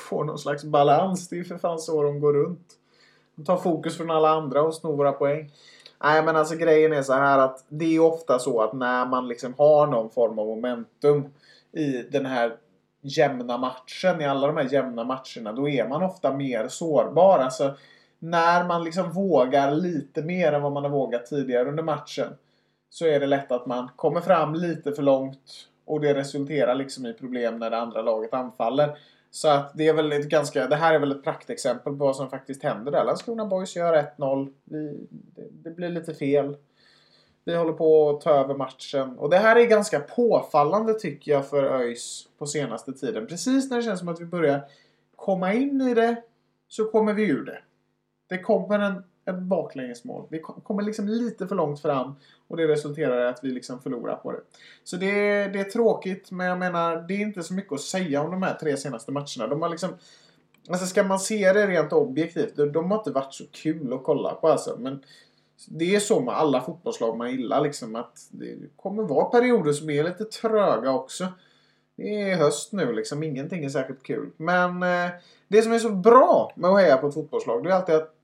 får 0.10 0.24
någon 0.24 0.39
slags 0.39 0.63
balans. 0.63 1.30
Det 1.30 1.36
är 1.36 1.38
ju 1.38 1.44
för 1.44 1.58
fan 1.58 1.80
så 1.80 2.04
de 2.04 2.20
går 2.20 2.34
runt. 2.34 2.74
De 3.36 3.46
tar 3.46 3.58
fokus 3.58 3.98
från 3.98 4.12
alla 4.12 4.30
andra 4.30 4.62
och 4.62 4.76
snor 4.76 4.96
våra 4.96 5.12
poäng. 5.12 5.52
Nej 6.04 6.24
men 6.24 6.36
alltså 6.36 6.56
grejen 6.56 6.94
är 6.94 7.02
så 7.02 7.13
här 7.13 7.39
att 7.39 7.65
det 7.70 7.86
är 7.86 7.89
ju 7.89 8.00
ofta 8.00 8.39
så 8.39 8.62
att 8.62 8.74
när 8.74 9.06
man 9.06 9.28
liksom 9.28 9.54
har 9.58 9.88
någon 9.88 10.10
form 10.10 10.39
av 10.39 10.46
momentum 10.46 11.24
i 11.72 12.02
den 12.12 12.26
här 12.26 12.58
jämna 13.02 13.58
matchen, 13.58 14.22
i 14.22 14.26
alla 14.26 14.48
de 14.48 14.58
här 14.58 14.74
jämna 14.74 15.04
matcherna, 15.04 15.52
då 15.52 15.70
är 15.70 15.88
man 15.88 16.04
ofta 16.04 16.34
mer 16.34 16.68
sårbar. 16.68 17.39
Alltså 17.39 17.76
när 18.20 18.68
man 18.68 18.84
liksom 18.84 19.12
vågar 19.12 19.72
lite 19.72 20.22
mer 20.22 20.52
än 20.52 20.62
vad 20.62 20.72
man 20.72 20.84
har 20.84 20.91
vågat 20.91 21.26
tidigare 21.26 21.70
under 21.70 21.84
matchen 21.84 22.28
så 22.89 23.06
är 23.06 23.19
det 23.19 23.26
lätt 23.26 23.52
att 23.52 23.65
man 23.65 23.89
kommer 23.95 24.21
fram 24.21 24.54
lite 24.54 24.91
för 24.91 25.04
långt 25.04 25.67
och 25.86 26.02
det 26.02 26.13
resulterar 26.13 26.76
liksom 26.76 27.06
i 27.06 27.13
problem 27.13 27.60
när 27.60 27.69
det 27.69 27.78
andra 27.78 28.02
laget 28.02 28.34
anfaller. 28.34 28.98
Så 29.32 29.48
att 29.48 29.71
det 29.74 29.88
är 29.88 29.93
väl 29.93 30.12
ett 30.12 30.30
ganska, 30.30 30.67
det 30.67 30.76
här 30.76 30.93
är 30.93 31.00
väl 31.00 31.12
ett 31.12 31.24
praktexempel 31.24 31.93
på 31.93 32.06
vad 32.06 32.15
som 32.15 32.30
faktiskt 32.30 32.63
händer 32.63 32.91
där. 32.91 33.06
Landskrona 33.06 33.45
Boys 33.45 33.76
gör 33.76 34.06
1-0. 34.17 34.54
Vi, 34.63 35.08
det, 35.10 35.48
det 35.52 35.69
blir 35.69 35.89
lite 35.89 36.13
fel. 36.13 36.58
Vi 37.45 37.56
håller 37.56 37.74
på 37.74 38.10
att 38.10 38.21
ta 38.21 38.30
över 38.30 38.56
matchen. 38.56 39.19
Och 39.19 39.30
det 39.30 39.38
här 39.38 39.56
är 39.56 39.65
ganska 39.65 40.00
påfallande 40.00 40.93
tycker 40.93 41.32
jag 41.32 41.50
för 41.50 41.63
ÖIS 41.63 42.28
på 42.38 42.45
senaste 42.45 42.93
tiden. 42.93 43.28
Precis 43.28 43.69
när 43.69 43.78
det 43.78 43.84
känns 43.84 44.00
som 44.00 44.10
att 44.10 44.21
vi 44.21 44.26
börjar 44.26 44.62
komma 45.15 45.54
in 45.54 45.82
i 45.82 45.93
det 45.93 46.15
så 46.67 46.86
kommer 46.86 47.13
vi 47.13 47.30
ur 47.30 47.45
det. 47.45 47.60
Det 48.28 48.38
kommer 48.38 48.80
en, 48.80 49.04
ett 49.26 49.40
baklängesmål. 49.40 50.28
Vi 50.30 50.40
kommer 50.40 50.84
liksom 50.84 51.08
lite 51.08 51.48
för 51.48 51.56
långt 51.56 51.82
fram 51.82 52.16
och 52.48 52.58
det 52.58 52.68
resulterar 52.68 53.26
i 53.26 53.28
att 53.28 53.44
vi 53.44 53.50
liksom 53.50 53.82
förlorar 53.82 54.16
på 54.16 54.32
det. 54.32 54.40
Så 54.84 54.98
det, 54.98 55.12
det 55.48 55.60
är 55.60 55.64
tråkigt 55.64 56.32
men 56.32 56.48
jag 56.48 56.60
menar 56.60 57.08
det 57.08 57.14
är 57.14 57.22
inte 57.22 57.44
så 57.44 57.54
mycket 57.54 57.74
att 57.74 57.82
säga 57.82 58.22
om 58.22 58.32
de 58.32 58.44
här 58.44 58.54
tre 58.54 58.78
senaste 58.78 59.12
matcherna. 59.12 59.48
De 59.48 59.62
har 59.62 59.70
liksom 59.70 59.90
Alltså 60.70 60.86
ska 60.86 61.04
man 61.04 61.20
se 61.20 61.54
det 61.54 61.68
rent 61.68 61.94
objektivt, 61.94 62.56
de, 62.56 62.72
de 62.72 62.92
har 62.92 62.98
inte 62.98 63.12
varit 63.12 63.34
så 63.34 63.44
kul 63.52 63.94
att 63.94 64.04
kolla 64.04 64.34
på 64.34 64.48
alltså. 64.48 64.76
Men 64.80 65.04
Det 65.68 65.96
är 65.96 66.00
så 66.00 66.20
med 66.20 66.34
alla 66.34 66.62
fotbollslag 66.62 67.18
man 67.18 67.32
gillar 67.32 67.62
liksom 67.62 67.96
att 67.96 68.28
det 68.32 68.76
kommer 68.76 69.04
vara 69.04 69.26
perioder 69.26 69.74
som 69.74 69.90
är 69.90 70.04
lite 70.04 70.26
tröga 70.26 70.92
också. 70.92 71.28
Det 71.96 72.32
är 72.32 72.36
höst 72.36 72.72
nu 72.72 72.94
liksom, 72.94 73.24
ingenting 73.24 73.66
är 73.66 73.70
särskilt 73.70 74.04
kul. 74.04 74.32
Men 74.38 74.84
eh, 74.84 75.10
det 75.48 75.62
som 75.62 75.72
är 75.72 75.80
så 75.80 75.90
bra 75.90 76.52
med 76.56 76.70
att 76.70 76.82
heja 76.82 76.98
på 76.98 77.08
ett 77.08 77.14
fotbollslag 77.14 77.64
det 77.64 77.70
är 77.70 77.74
alltid 77.74 77.96
att 77.96 78.14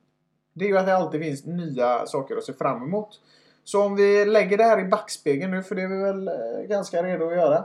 det 0.53 0.65
är 0.65 0.69
ju 0.69 0.77
att 0.77 0.85
det 0.85 0.95
alltid 0.95 1.21
finns 1.21 1.45
nya 1.45 2.05
saker 2.05 2.35
att 2.37 2.43
se 2.43 2.53
fram 2.53 2.83
emot. 2.83 3.19
Så 3.63 3.81
om 3.83 3.95
vi 3.95 4.25
lägger 4.25 4.57
det 4.57 4.63
här 4.63 4.79
i 4.79 4.83
backspegeln 4.83 5.51
nu, 5.51 5.63
för 5.63 5.75
det 5.75 5.81
är 5.81 5.87
vi 5.87 6.03
väl 6.03 6.27
eh, 6.27 6.67
ganska 6.67 7.03
redo 7.03 7.27
att 7.29 7.35
göra. 7.35 7.63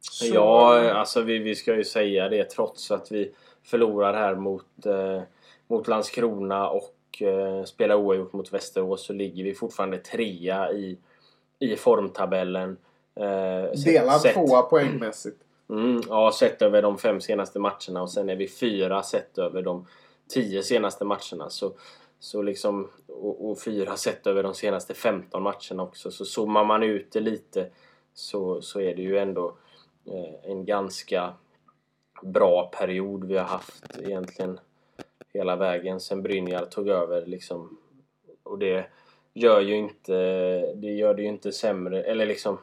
Så, 0.00 0.26
Ja, 0.34 0.90
alltså 0.92 1.20
vi, 1.20 1.38
vi 1.38 1.54
ska 1.54 1.74
ju 1.76 1.84
säga 1.84 2.28
det 2.28 2.44
trots 2.44 2.90
att 2.90 3.12
vi 3.12 3.32
förlorar 3.64 4.14
här 4.14 4.34
mot, 4.34 4.86
eh, 4.86 5.22
mot 5.68 5.88
Landskrona 5.88 6.68
och 6.70 7.22
eh, 7.22 7.64
spelar 7.64 7.94
oavgjort 7.94 8.32
mot 8.32 8.52
Västerås 8.52 9.06
så 9.06 9.12
ligger 9.12 9.44
vi 9.44 9.54
fortfarande 9.54 9.98
trea 9.98 10.72
i, 10.72 10.98
i 11.58 11.76
formtabellen. 11.76 12.76
Eh, 13.16 13.80
Delad 13.84 14.20
sett- 14.20 14.34
tvåa 14.34 14.62
poängmässigt. 14.62 15.38
Mm, 15.70 16.02
ja, 16.08 16.32
sett 16.34 16.62
över 16.62 16.82
de 16.82 16.98
fem 16.98 17.20
senaste 17.20 17.58
matcherna 17.58 18.02
och 18.02 18.10
sen 18.10 18.28
är 18.28 18.36
vi 18.36 18.48
fyra 18.48 19.02
sett 19.02 19.38
över 19.38 19.62
de 19.62 19.86
tio 20.28 20.62
senaste 20.62 21.04
matcherna. 21.04 21.50
Så, 21.50 21.72
så 22.22 22.42
liksom, 22.42 22.90
och, 23.06 23.50
och 23.50 23.60
fyra 23.60 23.96
sett 23.96 24.26
över 24.26 24.42
de 24.42 24.54
senaste 24.54 24.94
15 24.94 25.42
matcherna 25.42 25.82
också. 25.82 26.10
Så 26.10 26.24
zoomar 26.24 26.64
man 26.64 26.82
ut 26.82 27.12
det 27.12 27.20
lite 27.20 27.70
så, 28.14 28.62
så 28.62 28.80
är 28.80 28.94
det 28.94 29.02
ju 29.02 29.18
ändå 29.18 29.56
eh, 30.06 30.50
en 30.50 30.64
ganska 30.64 31.34
bra 32.22 32.70
period 32.78 33.24
vi 33.24 33.36
har 33.36 33.44
haft 33.44 33.98
egentligen 33.98 34.60
hela 35.34 35.56
vägen 35.56 36.00
sen 36.00 36.22
Brynjar 36.22 36.64
tog 36.64 36.88
över 36.88 37.26
liksom. 37.26 37.78
Och 38.42 38.58
det 38.58 38.86
gör 39.34 39.60
ju 39.60 39.76
inte, 39.76 40.14
det 40.74 40.92
gör 40.92 41.14
det 41.14 41.22
ju 41.22 41.28
inte 41.28 41.52
sämre, 41.52 42.02
eller 42.02 42.26
liksom 42.26 42.58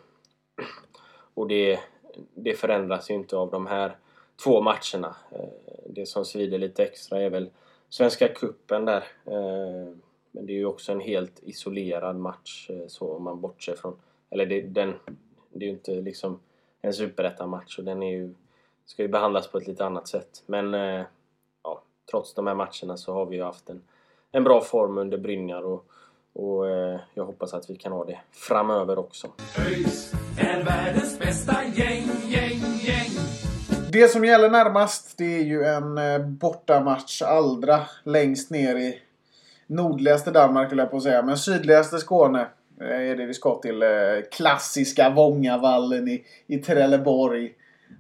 och 1.34 1.48
det, 1.48 1.80
det 2.36 2.54
förändras 2.54 3.10
ju 3.10 3.14
inte 3.14 3.38
av 3.38 3.52
de 3.52 3.68
här 3.68 3.98
två 4.44 4.62
matcherna. 4.62 5.16
Eh, 5.32 5.50
det 5.90 6.06
som 6.06 6.26
svider 6.26 6.58
lite 6.58 6.84
extra 6.84 7.22
är 7.22 7.30
väl 7.30 7.50
Svenska 7.90 8.28
Kuppen 8.28 8.86
där. 8.86 9.04
Eh, 9.26 9.94
men 10.32 10.46
det 10.46 10.54
är 10.54 10.58
ju 10.58 10.66
också 10.66 10.92
en 10.92 11.00
helt 11.00 11.40
isolerad 11.44 12.16
match 12.16 12.70
eh, 12.70 12.88
så 12.88 13.16
om 13.16 13.24
man 13.24 13.42
bortser 13.42 13.76
från... 13.76 14.00
Eller 14.30 14.46
det, 14.46 14.62
den, 14.62 14.94
det 15.54 15.66
är 15.66 15.68
ju 15.68 15.74
inte 15.74 15.92
liksom 15.92 16.40
en 16.82 16.94
superettan-match 16.94 17.78
och 17.78 17.84
den 17.84 18.04
är 18.04 18.12
ju, 18.12 18.34
ska 18.86 19.02
ju 19.02 19.08
behandlas 19.08 19.48
på 19.48 19.58
ett 19.58 19.68
lite 19.68 19.86
annat 19.86 20.08
sätt. 20.08 20.44
Men 20.46 20.74
eh, 20.74 21.04
ja, 21.64 21.84
trots 22.12 22.34
de 22.34 22.48
här 22.48 22.56
matcherna 22.56 22.98
så 22.98 23.14
har 23.14 23.26
vi 23.26 23.36
ju 23.36 23.44
haft 23.44 23.70
en, 23.70 23.82
en 24.32 24.44
bra 24.44 24.62
form 24.62 24.98
under 24.98 25.18
Brynjar 25.18 25.62
och, 25.62 25.86
och 26.34 26.66
jag 27.14 27.26
hoppas 27.26 27.54
att 27.54 27.70
vi 27.70 27.76
kan 27.76 27.92
ha 27.92 28.06
det 28.06 28.20
framöver 28.32 29.00
också. 29.00 29.28
ÖIS 29.58 30.14
är 30.40 30.64
världens 30.64 31.20
bästa 31.20 31.64
gäng. 31.64 32.19
Det 33.92 34.12
som 34.12 34.26
gäller 34.26 34.50
närmast 34.50 35.18
det 35.18 35.38
är 35.38 35.44
ju 35.44 35.64
en 35.64 35.98
eh, 35.98 36.20
bortamatch 36.20 37.22
allra 37.22 37.82
längst 38.04 38.50
ner 38.50 38.76
i 38.76 39.00
nordligaste 39.68 40.32
Danmark 40.32 40.70
höll 40.70 40.78
jag 40.78 40.92
på 40.92 40.98
att 40.98 41.04
säga. 41.04 41.22
Men 41.22 41.38
sydligaste 41.38 41.98
Skåne 41.98 42.48
eh, 42.82 43.10
är 43.12 43.16
det 43.16 43.26
vi 43.26 43.34
ska 43.34 43.60
till. 43.62 43.84
Eh, 43.84 43.90
klassiska 44.32 45.10
Vångavallen 45.10 46.08
i, 46.08 46.24
i 46.48 46.58
Trelleborg. 46.58 47.52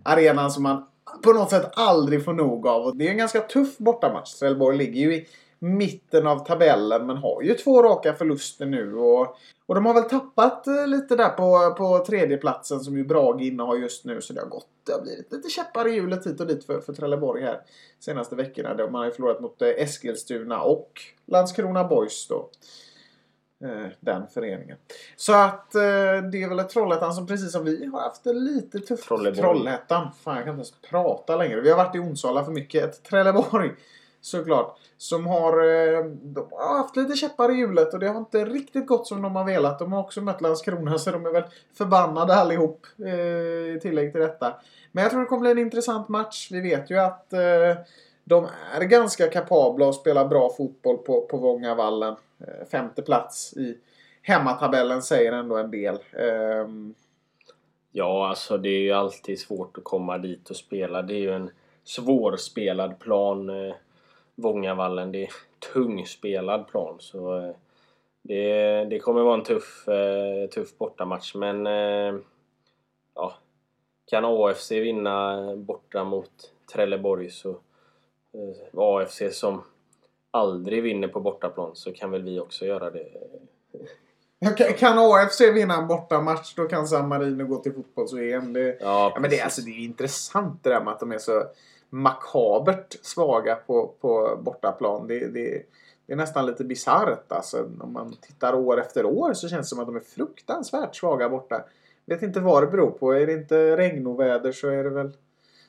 Arenan 0.03 0.51
som 0.51 0.63
man 0.63 0.85
på 1.23 1.33
något 1.33 1.49
sätt 1.49 1.69
aldrig 1.73 2.25
får 2.25 2.33
nog 2.33 2.67
av. 2.67 2.85
Och 2.85 2.95
det 2.95 3.07
är 3.07 3.11
en 3.11 3.17
ganska 3.17 3.41
tuff 3.41 3.77
bortamatch. 3.77 4.33
Trelleborg 4.33 4.77
ligger 4.77 5.01
ju 5.01 5.15
i 5.15 5.27
mitten 5.59 6.27
av 6.27 6.45
tabellen 6.45 7.07
men 7.07 7.17
har 7.17 7.41
ju 7.41 7.53
två 7.53 7.83
raka 7.83 8.13
förluster 8.13 8.65
nu. 8.65 8.95
Och, 8.95 9.37
och 9.65 9.75
de 9.75 9.85
har 9.85 9.93
väl 9.93 10.03
tappat 10.03 10.67
eh, 10.67 10.87
lite 10.87 11.15
där 11.15 11.29
på, 11.29 11.75
på 11.77 12.05
tredjeplatsen 12.05 12.79
som 12.79 12.97
ju 12.97 13.03
Brage 13.03 13.41
innehar 13.41 13.75
just 13.75 14.05
nu. 14.05 14.21
Så 14.21 14.33
det 14.33 14.41
har 14.41 14.47
gått. 14.47 14.67
Det 14.85 14.91
har 14.91 15.01
blivit 15.01 15.31
lite 15.31 15.49
käppar 15.49 15.87
i 15.87 15.91
hjulet 15.91 16.27
hit 16.27 16.39
och 16.39 16.47
dit 16.47 16.65
för, 16.65 16.81
för 16.81 16.93
Trelleborg 16.93 17.43
här 17.43 17.61
senaste 17.99 18.35
veckorna. 18.35 18.73
Då 18.73 18.89
man 18.89 18.99
har 18.99 19.05
ju 19.05 19.11
förlorat 19.11 19.41
mot 19.41 19.61
eh, 19.61 19.67
Eskilstuna 19.67 20.61
och 20.61 21.01
Landskrona 21.25 21.83
Boys 21.83 22.27
då. 22.27 22.49
Eh, 23.63 23.87
Den 23.99 24.27
föreningen. 24.27 24.77
Så 25.15 25.33
att 25.33 25.75
eh, 25.75 25.81
det 26.31 26.43
är 26.43 26.49
väl 26.49 26.59
ett 26.59 26.69
Trollhättan 26.69 27.13
som 27.13 27.27
precis 27.27 27.51
som 27.51 27.65
vi 27.65 27.85
har 27.85 28.01
haft 28.01 28.23
det 28.23 28.33
lite 28.33 28.79
tufft. 28.79 29.03
Trolleborg. 29.03 29.41
Trollhättan. 29.41 30.07
Fan 30.23 30.35
jag 30.35 30.45
kan 30.45 30.53
inte 30.53 30.59
ens 30.59 30.81
prata 30.89 31.35
längre. 31.35 31.61
Vi 31.61 31.69
har 31.69 31.77
varit 31.77 31.95
i 31.95 31.99
Onsala 31.99 32.45
för 32.45 32.51
mycket. 32.51 32.83
Ett 32.83 33.03
Trelleborg 33.03 33.71
såklart. 34.21 34.77
Som 34.97 35.27
har, 35.27 35.53
eh, 35.53 36.05
de 36.05 36.47
har 36.51 36.77
haft 36.77 36.95
lite 36.95 37.15
käppar 37.15 37.51
i 37.51 37.55
hjulet 37.55 37.93
och 37.93 37.99
det 37.99 38.07
har 38.07 38.17
inte 38.17 38.45
riktigt 38.45 38.87
gått 38.87 39.07
som 39.07 39.21
de 39.21 39.35
har 39.35 39.45
velat. 39.45 39.79
De 39.79 39.93
har 39.93 39.99
också 39.99 40.21
mött 40.21 40.41
Landskrona 40.41 40.97
så 40.97 41.11
de 41.11 41.25
är 41.25 41.31
väl 41.31 41.43
förbannade 41.73 42.35
allihop 42.35 42.87
eh, 43.05 43.75
i 43.75 43.79
tillägg 43.81 44.11
till 44.11 44.21
detta. 44.21 44.53
Men 44.91 45.01
jag 45.01 45.11
tror 45.11 45.21
det 45.21 45.27
kommer 45.27 45.41
bli 45.41 45.51
en 45.51 45.57
intressant 45.57 46.09
match. 46.09 46.47
Vi 46.51 46.61
vet 46.61 46.91
ju 46.91 46.97
att 46.97 47.33
eh, 47.33 47.83
de 48.23 48.47
är 48.75 48.83
ganska 48.83 49.27
kapabla 49.27 49.89
att 49.89 49.95
spela 49.95 50.25
bra 50.25 50.49
fotboll 50.57 50.97
på, 50.97 51.21
på 51.21 51.37
Vångavallen. 51.37 52.15
Eh, 52.39 52.67
femte 52.71 53.01
plats 53.01 53.53
i 53.57 53.77
hemmatabellen 54.21 55.01
säger 55.01 55.31
ändå 55.31 55.57
en 55.57 55.71
del. 55.71 55.99
Ehm. 56.13 56.93
Ja, 57.91 58.29
alltså 58.29 58.57
det 58.57 58.69
är 58.69 58.79
ju 58.79 58.91
alltid 58.91 59.39
svårt 59.39 59.77
att 59.77 59.83
komma 59.83 60.17
dit 60.17 60.49
och 60.49 60.55
spela. 60.55 61.01
Det 61.01 61.13
är 61.13 61.19
ju 61.19 61.33
en 61.33 61.49
svårspelad 61.83 62.99
plan. 62.99 63.49
Eh, 63.49 63.75
Vångavallen, 64.41 65.11
det 65.11 65.23
är 65.23 65.29
tungspelad 65.73 66.67
plan. 66.67 66.95
Så 66.99 67.37
eh, 67.37 67.55
det, 68.21 68.85
det 68.85 68.99
kommer 68.99 69.21
vara 69.21 69.33
en 69.37 69.43
tuff, 69.43 69.87
eh, 69.87 70.49
tuff 70.49 70.77
bortamatch. 70.77 71.35
Men 71.35 71.67
eh, 71.67 72.15
ja, 73.15 73.33
kan 74.05 74.25
AFC 74.25 74.71
vinna 74.71 75.55
borta 75.55 76.03
mot 76.03 76.31
Trelleborg 76.73 77.29
så 77.29 77.55
AFC 78.77 79.21
som 79.31 79.61
aldrig 80.31 80.83
vinner 80.83 81.07
på 81.07 81.19
bortaplan 81.19 81.75
så 81.75 81.93
kan 81.93 82.11
väl 82.11 82.23
vi 82.23 82.39
också 82.39 82.65
göra 82.65 82.89
det. 82.89 83.07
Kan- 84.77 84.97
AFC 84.97 85.41
vinna 85.41 85.77
en 85.77 85.87
bortamatch 85.87 86.55
då 86.55 86.65
kan 86.65 86.87
San 86.87 87.07
Marino 87.07 87.45
gå 87.45 87.57
till 87.57 87.73
fotbolls-EM. 87.73 88.53
Det, 88.53 88.77
Ja, 88.81 89.11
ja, 89.15 89.19
men 89.19 89.29
det, 89.29 89.41
alltså, 89.41 89.61
det 89.61 89.71
är 89.71 89.83
intressant 89.85 90.63
det 90.63 90.69
där 90.69 90.83
med 90.83 90.93
att 90.93 90.99
de 90.99 91.11
är 91.11 91.17
så 91.17 91.43
makabert 91.89 92.97
svaga 93.01 93.55
på, 93.55 93.93
på 94.01 94.39
bortaplan. 94.41 95.07
Det, 95.07 95.19
det, 95.19 95.63
det 96.05 96.13
är 96.13 96.17
nästan 96.17 96.45
lite 96.45 96.63
bisarrt. 96.63 97.31
Alltså, 97.31 97.69
om 97.79 97.93
man 97.93 98.15
tittar 98.21 98.55
år 98.55 98.79
efter 98.79 99.05
år 99.05 99.33
så 99.33 99.49
känns 99.49 99.69
det 99.69 99.75
som 99.75 99.79
att 99.79 99.87
de 99.87 99.95
är 99.95 99.99
fruktansvärt 99.99 100.95
svaga 100.95 101.29
borta. 101.29 101.63
Vet 102.05 102.21
inte 102.21 102.39
vad 102.39 102.63
det 102.63 102.67
beror 102.67 102.91
på. 102.91 103.11
Är 103.11 103.27
det 103.27 103.33
inte 103.33 103.77
regnoväder 103.77 104.51
så 104.51 104.67
är 104.67 104.83
det 104.83 104.89
väl 104.89 105.11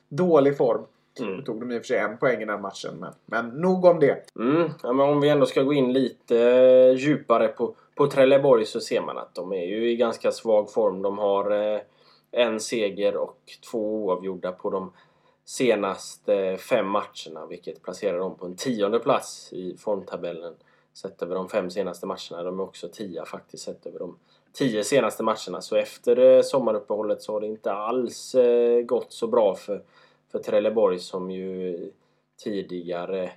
dålig 0.09 0.57
form. 0.57 0.81
Mm. 1.19 1.33
Nu 1.33 1.41
tog 1.43 1.59
de 1.59 1.71
i 1.71 1.77
och 1.77 1.81
för 1.81 1.87
sig 1.87 1.97
en 1.97 2.17
poäng 2.17 2.41
i 2.41 2.45
den 2.45 2.61
matchen. 2.61 2.97
Men, 2.99 3.13
men 3.25 3.61
nog 3.61 3.85
om 3.85 3.99
det. 3.99 4.31
Mm, 4.39 4.69
ja, 4.83 4.93
men 4.93 5.09
om 5.09 5.21
vi 5.21 5.29
ändå 5.29 5.45
ska 5.45 5.63
gå 5.63 5.73
in 5.73 5.93
lite 5.93 6.39
eh, 6.39 6.95
djupare 6.95 7.47
på, 7.47 7.75
på 7.95 8.07
Trelleborg 8.07 8.65
så 8.65 8.79
ser 8.79 9.01
man 9.01 9.17
att 9.17 9.35
de 9.35 9.53
är 9.53 9.65
ju 9.65 9.91
i 9.91 9.95
ganska 9.95 10.31
svag 10.31 10.71
form. 10.71 11.01
De 11.01 11.17
har 11.17 11.51
eh, 11.51 11.81
en 12.31 12.59
seger 12.59 13.17
och 13.17 13.37
två 13.71 14.05
oavgjorda 14.05 14.51
på 14.51 14.69
de 14.69 14.91
senaste 15.45 16.35
eh, 16.35 16.57
fem 16.57 16.87
matcherna 16.87 17.45
vilket 17.49 17.83
placerar 17.83 18.17
dem 18.19 18.35
på 18.35 18.45
en 18.45 18.55
tionde 18.55 18.99
plats 18.99 19.53
i 19.53 19.77
formtabellen 19.77 20.53
sett 20.93 21.21
över 21.21 21.35
de 21.35 21.49
fem 21.49 21.69
senaste 21.69 22.05
matcherna. 22.05 22.43
De 22.43 22.59
är 22.59 22.63
också 22.63 22.87
tia 22.87 23.25
faktiskt 23.25 23.63
sett 23.63 23.85
över 23.85 23.99
de 23.99 24.17
tio 24.53 24.83
senaste 24.83 25.23
matcherna. 25.23 25.61
Så 25.61 25.75
efter 25.75 26.17
eh, 26.19 26.41
sommaruppehållet 26.41 27.21
så 27.21 27.33
har 27.33 27.41
det 27.41 27.47
inte 27.47 27.71
alls 27.71 28.35
eh, 28.35 28.81
gått 28.81 29.13
så 29.13 29.27
bra 29.27 29.55
för, 29.55 29.83
för 30.31 30.39
Trelleborg 30.39 30.99
som 30.99 31.31
ju 31.31 31.91
tidigare 32.43 33.31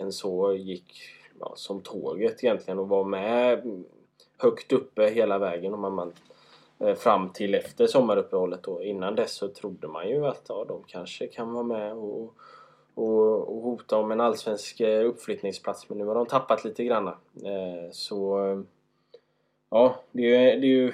än 0.00 0.12
så 0.12 0.54
gick 0.54 0.94
ja, 1.40 1.52
som 1.56 1.80
tåget 1.80 2.44
egentligen 2.44 2.78
och 2.78 2.88
var 2.88 3.04
med 3.04 3.62
högt 4.38 4.72
uppe 4.72 5.10
hela 5.10 5.38
vägen 5.38 5.74
om 5.74 5.94
man, 5.94 6.12
Eh, 6.84 6.94
fram 6.94 7.32
till 7.32 7.54
efter 7.54 7.86
sommaruppehållet. 7.86 8.62
då, 8.62 8.82
innan 8.82 9.14
dess 9.14 9.32
så 9.32 9.48
trodde 9.48 9.88
man 9.88 10.08
ju 10.08 10.26
att 10.26 10.44
ja, 10.48 10.64
de 10.68 10.82
kanske 10.86 11.26
kan 11.26 11.52
vara 11.52 11.64
med 11.64 11.92
och, 11.92 12.34
och, 12.94 13.56
och 13.56 13.62
hota 13.62 13.96
om 13.96 14.10
en 14.10 14.20
allsvensk 14.20 14.80
eh, 14.80 15.04
uppflyttningsplats 15.06 15.88
men 15.88 15.98
nu 15.98 16.04
har 16.04 16.14
de 16.14 16.26
tappat 16.26 16.64
lite 16.64 16.84
grann. 16.84 17.08
Eh, 17.08 17.90
så 17.92 18.38
ja, 19.70 19.94
det 20.12 20.22
är, 20.22 20.54
ju- 20.54 20.60
det 20.60 20.66
är 20.66 20.70
ju 20.70 20.88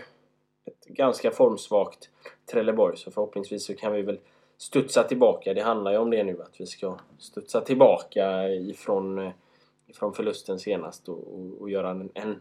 ett 0.64 0.85
ganska 0.87 1.31
formsvagt 1.31 2.11
Trelleborg 2.53 2.96
så 2.96 3.11
förhoppningsvis 3.11 3.64
så 3.66 3.75
kan 3.75 3.92
vi 3.92 4.03
väl 4.03 4.18
studsa 4.57 5.03
tillbaka. 5.03 5.55
Det 5.55 5.61
handlar 5.62 5.92
ju 5.92 5.99
om 5.99 6.11
det 6.11 6.25
nu 6.25 6.42
att 6.42 6.61
vi 6.61 6.66
ska 6.66 6.99
studsa 7.18 7.61
tillbaka 7.61 8.49
ifrån, 8.49 9.18
eh, 9.18 9.31
ifrån 9.87 10.12
förlusten 10.12 10.59
senast 10.59 11.09
och, 11.09 11.35
och, 11.35 11.61
och 11.61 11.70
göra 11.70 11.90
en, 11.90 12.11
en 12.14 12.40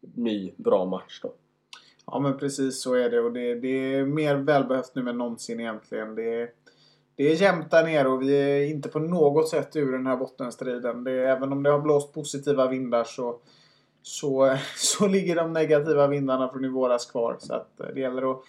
ny 0.00 0.52
bra 0.56 0.84
match 0.84 1.20
då. 1.22 1.32
Ja 2.06 2.18
men 2.18 2.38
precis 2.38 2.82
så 2.82 2.94
är 2.94 3.10
det 3.10 3.20
och 3.20 3.32
det, 3.32 3.54
det 3.54 3.94
är 3.94 4.04
mer 4.04 4.36
välbehövt 4.36 4.94
nu 4.94 5.10
än 5.10 5.18
någonsin 5.18 5.60
egentligen. 5.60 6.14
Det 6.14 6.42
är, 6.42 6.50
det 7.16 7.32
är 7.32 7.34
jämnt 7.34 7.70
där 7.70 7.84
nere 7.84 8.08
och 8.08 8.22
vi 8.22 8.36
är 8.36 8.70
inte 8.70 8.88
på 8.88 8.98
något 8.98 9.48
sätt 9.48 9.76
ur 9.76 9.92
den 9.92 10.06
här 10.06 10.16
bottenstriden. 10.16 11.04
Det, 11.04 11.12
även 11.12 11.52
om 11.52 11.62
det 11.62 11.70
har 11.70 11.80
blåst 11.80 12.14
positiva 12.14 12.68
vindar 12.68 13.04
så 13.04 13.38
så, 14.06 14.56
så 14.76 15.06
ligger 15.06 15.36
de 15.36 15.52
negativa 15.52 16.06
vindarna 16.06 16.48
från 16.48 16.64
i 16.64 16.68
våras 16.68 17.06
kvar. 17.06 17.36
Så 17.38 17.54
att 17.54 17.80
eh, 17.80 17.86
det 17.94 18.00
gäller 18.00 18.30
att 18.30 18.42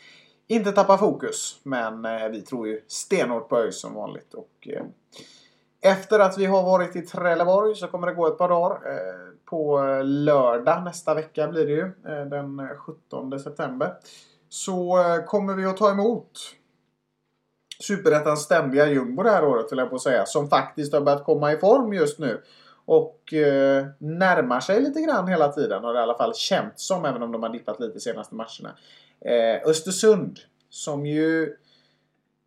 inte 0.48 0.72
tappa 0.72 0.98
fokus. 0.98 1.60
Men 1.64 2.06
eh, 2.06 2.30
vi 2.30 2.42
tror 2.42 2.68
ju 2.68 2.82
stenhårt 2.88 3.50
på 3.50 3.58
ÖIS 3.58 3.82
som 3.82 3.94
vanligt. 3.94 4.34
Och, 4.34 4.68
eh, 4.68 4.84
efter 5.82 6.20
att 6.20 6.38
vi 6.38 6.46
har 6.46 6.64
varit 6.64 6.96
i 6.96 7.02
Trelleborg 7.02 7.76
så 7.76 7.88
kommer 7.88 8.08
det 8.08 8.14
gå 8.14 8.28
ett 8.28 8.38
par 8.38 8.50
dagar. 8.50 8.76
Eh, 8.86 9.27
på 9.50 9.80
eh, 9.80 10.04
lördag 10.04 10.84
nästa 10.84 11.14
vecka 11.14 11.48
blir 11.48 11.66
det 11.66 11.72
ju. 11.72 11.84
Eh, 11.84 12.26
den 12.26 12.78
17 12.78 13.40
september. 13.40 13.94
Så 14.50 15.00
eh, 15.00 15.26
kommer 15.26 15.54
vi 15.54 15.66
att 15.66 15.78
ta 15.78 15.92
emot 15.92 16.32
Superettans 17.80 18.42
ständiga 18.42 18.88
jumbo 18.88 19.24
det 19.24 19.30
här 19.30 19.46
året 19.46 19.72
vill 19.72 19.80
jag 19.80 19.90
på 19.90 19.96
att 19.96 20.02
säga. 20.02 20.26
Som 20.26 20.50
faktiskt 20.50 20.94
har 20.94 21.02
börjat 21.02 21.24
komma 21.24 21.52
i 21.52 21.58
form 21.58 21.94
just 21.94 22.20
nu. 22.20 22.42
Och 22.86 23.34
eh, 23.34 23.86
närmar 23.98 24.60
sig 24.60 24.82
lite 24.82 25.02
grann 25.02 25.28
hela 25.28 25.52
tiden. 25.52 25.84
Har 25.84 25.94
det 25.94 26.00
i 26.00 26.04
alla 26.04 26.18
fall 26.18 26.36
känts 26.36 26.88
som. 26.88 27.06
Även 27.06 27.24
om 27.24 27.32
de 27.32 27.44
har 27.44 27.50
dippat 27.50 27.80
lite 27.80 28.00
senaste 28.00 28.36
matcherna. 28.36 28.76
Eh, 29.22 29.70
Östersund. 29.70 30.40
Som 30.70 31.06
ju... 31.06 31.56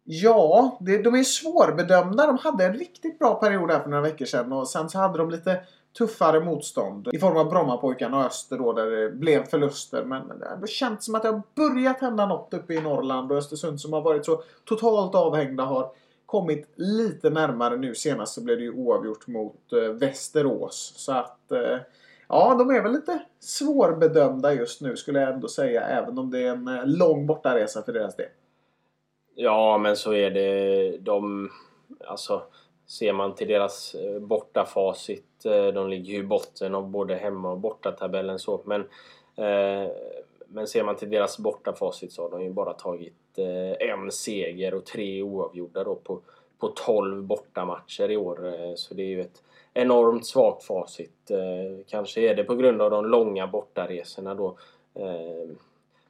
Ja, 0.04 0.78
det, 0.80 1.02
de 1.02 1.14
är 1.14 1.24
svårbedömda. 1.24 2.26
De 2.26 2.38
hade 2.38 2.64
en 2.64 2.74
riktigt 2.74 3.18
bra 3.18 3.34
period 3.34 3.70
här 3.70 3.80
för 3.80 3.90
några 3.90 4.02
veckor 4.02 4.24
sedan. 4.24 4.52
Och 4.52 4.68
sen 4.68 4.88
så 4.88 4.98
hade 4.98 5.18
de 5.18 5.30
lite 5.30 5.60
tuffare 5.98 6.40
motstånd. 6.40 7.08
I 7.12 7.18
form 7.18 7.36
av 7.36 7.50
Brommapojkarna 7.50 8.18
och 8.18 8.24
Öster 8.24 8.58
då 8.58 8.72
där 8.72 8.90
det 8.90 9.10
blev 9.10 9.44
förluster. 9.44 10.04
Men, 10.04 10.28
det 10.28 10.48
har 10.60 10.66
känts 10.66 11.06
som 11.06 11.14
att 11.14 11.22
det 11.22 11.28
har 11.28 11.42
börjat 11.54 12.00
hända 12.00 12.26
något 12.26 12.54
uppe 12.54 12.74
i 12.74 12.80
Norrland. 12.80 13.32
Och 13.32 13.38
Östersund 13.38 13.80
som 13.80 13.92
har 13.92 14.00
varit 14.00 14.24
så 14.24 14.42
totalt 14.64 15.14
avhängda 15.14 15.64
har 15.64 15.92
kommit 16.26 16.68
lite 16.74 17.30
närmare 17.30 17.76
nu. 17.76 17.94
Senast 17.94 18.34
så 18.34 18.44
blev 18.44 18.56
det 18.56 18.62
ju 18.62 18.72
oavgjort 18.72 19.26
mot 19.26 19.72
eh, 19.72 19.92
Västerås. 19.92 20.92
Så 20.96 21.12
att 21.12 21.52
eh, 21.52 21.78
ja, 22.28 22.54
de 22.58 22.70
är 22.70 22.82
väl 22.82 22.92
lite 22.92 23.22
svårbedömda 23.40 24.54
just 24.54 24.80
nu 24.80 24.96
skulle 24.96 25.20
jag 25.20 25.34
ändå 25.34 25.48
säga. 25.48 25.82
Även 25.82 26.18
om 26.18 26.30
det 26.30 26.38
är 26.38 26.50
en 26.50 26.68
eh, 26.68 26.86
lång 26.86 27.26
bortaresa 27.26 27.82
för 27.82 27.92
deras 27.92 28.16
del. 28.16 28.28
Ja, 29.34 29.78
men 29.78 29.96
så 29.96 30.12
är 30.12 30.30
det. 30.30 30.98
De... 30.98 31.50
Alltså, 32.06 32.42
ser 32.90 33.12
man 33.12 33.34
till 33.34 33.48
deras 33.48 33.94
eh, 33.94 34.18
bortafacit. 34.18 35.44
Eh, 35.44 35.66
de 35.66 35.88
ligger 35.88 36.12
ju 36.12 36.18
i 36.18 36.22
botten 36.22 36.74
av 36.74 36.88
både 36.88 37.14
hemma 37.14 37.50
och 37.50 37.58
bortatabellen 37.58 38.38
så. 38.38 38.60
Men, 38.64 38.80
eh, 39.36 39.90
men 40.46 40.66
ser 40.66 40.84
man 40.84 40.96
till 40.96 41.10
deras 41.10 41.38
bortafacit 41.38 42.12
så 42.12 42.22
har 42.22 42.30
de 42.30 42.42
ju 42.42 42.50
bara 42.50 42.72
tagit 42.72 43.14
en 43.78 44.10
seger 44.10 44.74
och 44.74 44.86
tre 44.86 45.22
oavgjorda 45.22 45.84
då 45.84 45.94
på, 45.94 46.20
på 46.58 46.68
12 46.68 47.22
bortamatcher 47.22 48.10
i 48.10 48.16
år. 48.16 48.52
Så 48.76 48.94
det 48.94 49.02
är 49.02 49.06
ju 49.06 49.20
ett 49.20 49.42
enormt 49.74 50.26
svagt 50.26 50.64
facit. 50.64 51.30
Kanske 51.86 52.20
är 52.20 52.34
det 52.34 52.44
på 52.44 52.54
grund 52.54 52.82
av 52.82 52.90
de 52.90 53.06
långa 53.06 53.46
bortaresorna 53.46 54.34
då. 54.34 54.56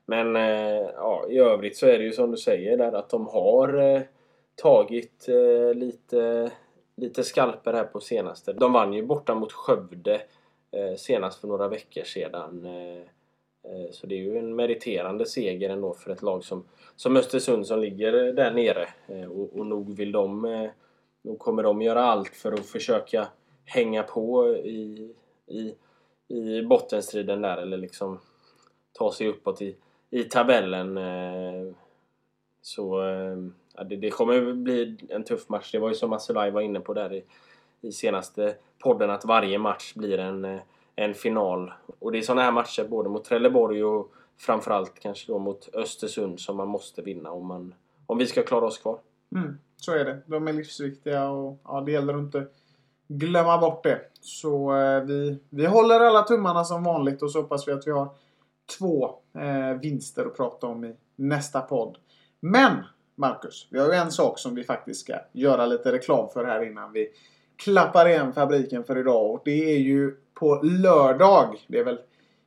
Men 0.06 0.34
ja, 0.94 1.24
i 1.28 1.38
övrigt 1.38 1.76
så 1.76 1.86
är 1.86 1.98
det 1.98 2.04
ju 2.04 2.12
som 2.12 2.30
du 2.30 2.36
säger 2.36 2.76
där 2.76 2.92
att 2.92 3.10
de 3.10 3.26
har 3.26 4.02
tagit 4.56 5.28
lite 5.74 6.50
lite 7.00 7.24
skalper 7.24 7.72
här 7.72 7.84
på 7.84 8.00
senaste. 8.00 8.52
De 8.52 8.72
vann 8.72 8.92
ju 8.92 9.02
borta 9.02 9.34
mot 9.34 9.52
Skövde 9.52 10.22
eh, 10.70 10.96
senast 10.96 11.40
för 11.40 11.48
några 11.48 11.68
veckor 11.68 12.02
sedan. 12.02 12.66
Eh, 12.66 13.00
eh, 13.72 13.90
så 13.90 14.06
det 14.06 14.14
är 14.14 14.18
ju 14.18 14.38
en 14.38 14.56
meriterande 14.56 15.26
seger 15.26 15.70
ändå 15.70 15.94
för 15.94 16.10
ett 16.10 16.22
lag 16.22 16.44
som, 16.44 16.64
som 16.96 17.16
Östersund 17.16 17.66
som 17.66 17.80
ligger 17.80 18.12
där 18.12 18.50
nere. 18.50 18.88
Och, 19.28 19.58
och 19.58 19.66
nog 19.66 19.96
vill 19.96 20.12
de... 20.12 20.70
Nog 21.22 21.38
kommer 21.38 21.62
de 21.62 21.82
göra 21.82 22.04
allt 22.04 22.28
för 22.28 22.52
att 22.52 22.66
försöka 22.66 23.28
hänga 23.64 24.02
på 24.02 24.56
i, 24.56 25.14
i, 25.46 25.74
i 26.28 26.62
bottenstriden 26.62 27.42
där 27.42 27.56
eller 27.56 27.76
liksom 27.76 28.20
ta 28.92 29.12
sig 29.12 29.28
uppåt 29.28 29.62
i, 29.62 29.76
i 30.10 30.24
tabellen. 30.24 30.98
Så 32.62 33.00
ehm, 33.00 33.54
ja, 33.74 33.84
det, 33.84 33.96
det, 33.96 34.10
kommer 34.10 34.52
bli 34.52 34.98
en 35.08 35.24
tuff 35.24 35.48
match. 35.48 35.72
Det 35.72 35.78
var 35.78 35.88
ju 35.88 35.94
som 35.94 36.12
Asulaj 36.12 36.50
var 36.50 36.60
inne 36.60 36.80
på 36.80 36.94
där 36.94 37.12
i, 37.12 37.24
i 37.80 37.92
senaste 37.92 38.54
podden 38.78 39.10
att 39.10 39.24
varje 39.24 39.58
match 39.58 39.94
blir 39.94 40.18
en, 40.18 40.44
eh, 40.44 40.60
en 40.96 41.14
final. 41.14 41.72
Och 41.98 42.12
det 42.12 42.18
är 42.18 42.22
sådana 42.22 42.42
här 42.42 42.52
matcher 42.52 42.86
både 42.88 43.08
mot 43.08 43.24
Trelleborg 43.24 43.84
och 43.84 44.12
framförallt 44.38 45.00
kanske 45.00 45.32
då 45.32 45.38
mot 45.38 45.68
Östersund 45.74 46.40
som 46.40 46.56
man 46.56 46.68
måste 46.68 47.02
vinna 47.02 47.30
om, 47.30 47.46
man, 47.46 47.74
om 48.06 48.18
vi 48.18 48.26
ska 48.26 48.42
klara 48.42 48.64
oss 48.64 48.78
kvar. 48.78 48.98
Mm, 49.36 49.58
så 49.76 49.92
är 49.92 50.04
det. 50.04 50.18
De 50.26 50.48
är 50.48 50.52
livsviktiga 50.52 51.30
och 51.30 51.58
ja, 51.64 51.80
det 51.80 51.92
gäller 51.92 52.14
att 52.14 52.20
inte 52.20 52.46
glömma 53.08 53.58
bort 53.58 53.82
det. 53.82 54.00
Så 54.20 54.76
eh, 54.76 55.02
vi, 55.02 55.38
vi 55.48 55.66
håller 55.66 56.00
alla 56.00 56.22
tummarna 56.22 56.64
som 56.64 56.84
vanligt 56.84 57.22
och 57.22 57.30
så 57.30 57.42
hoppas 57.42 57.68
vi 57.68 57.72
att 57.72 57.86
vi 57.86 57.90
har 57.90 58.08
två 58.78 59.10
eh, 59.34 59.80
vinster 59.80 60.26
att 60.26 60.36
prata 60.36 60.66
om 60.66 60.84
i 60.84 60.96
nästa 61.16 61.60
podd. 61.60 61.98
Men 62.40 62.84
Marcus, 63.14 63.66
vi 63.70 63.78
har 63.78 63.86
ju 63.86 63.94
en 63.94 64.12
sak 64.12 64.38
som 64.38 64.54
vi 64.54 64.64
faktiskt 64.64 65.00
ska 65.00 65.14
göra 65.32 65.66
lite 65.66 65.92
reklam 65.92 66.28
för 66.28 66.44
här 66.44 66.66
innan 66.66 66.92
vi 66.92 67.08
klappar 67.56 68.08
igen 68.08 68.32
fabriken 68.32 68.84
för 68.84 68.98
idag. 68.98 69.30
Och 69.30 69.42
det 69.44 69.74
är 69.74 69.78
ju 69.78 70.16
på 70.34 70.60
lördag. 70.62 71.64
Det 71.66 71.78
är 71.78 71.84
väl 71.84 71.98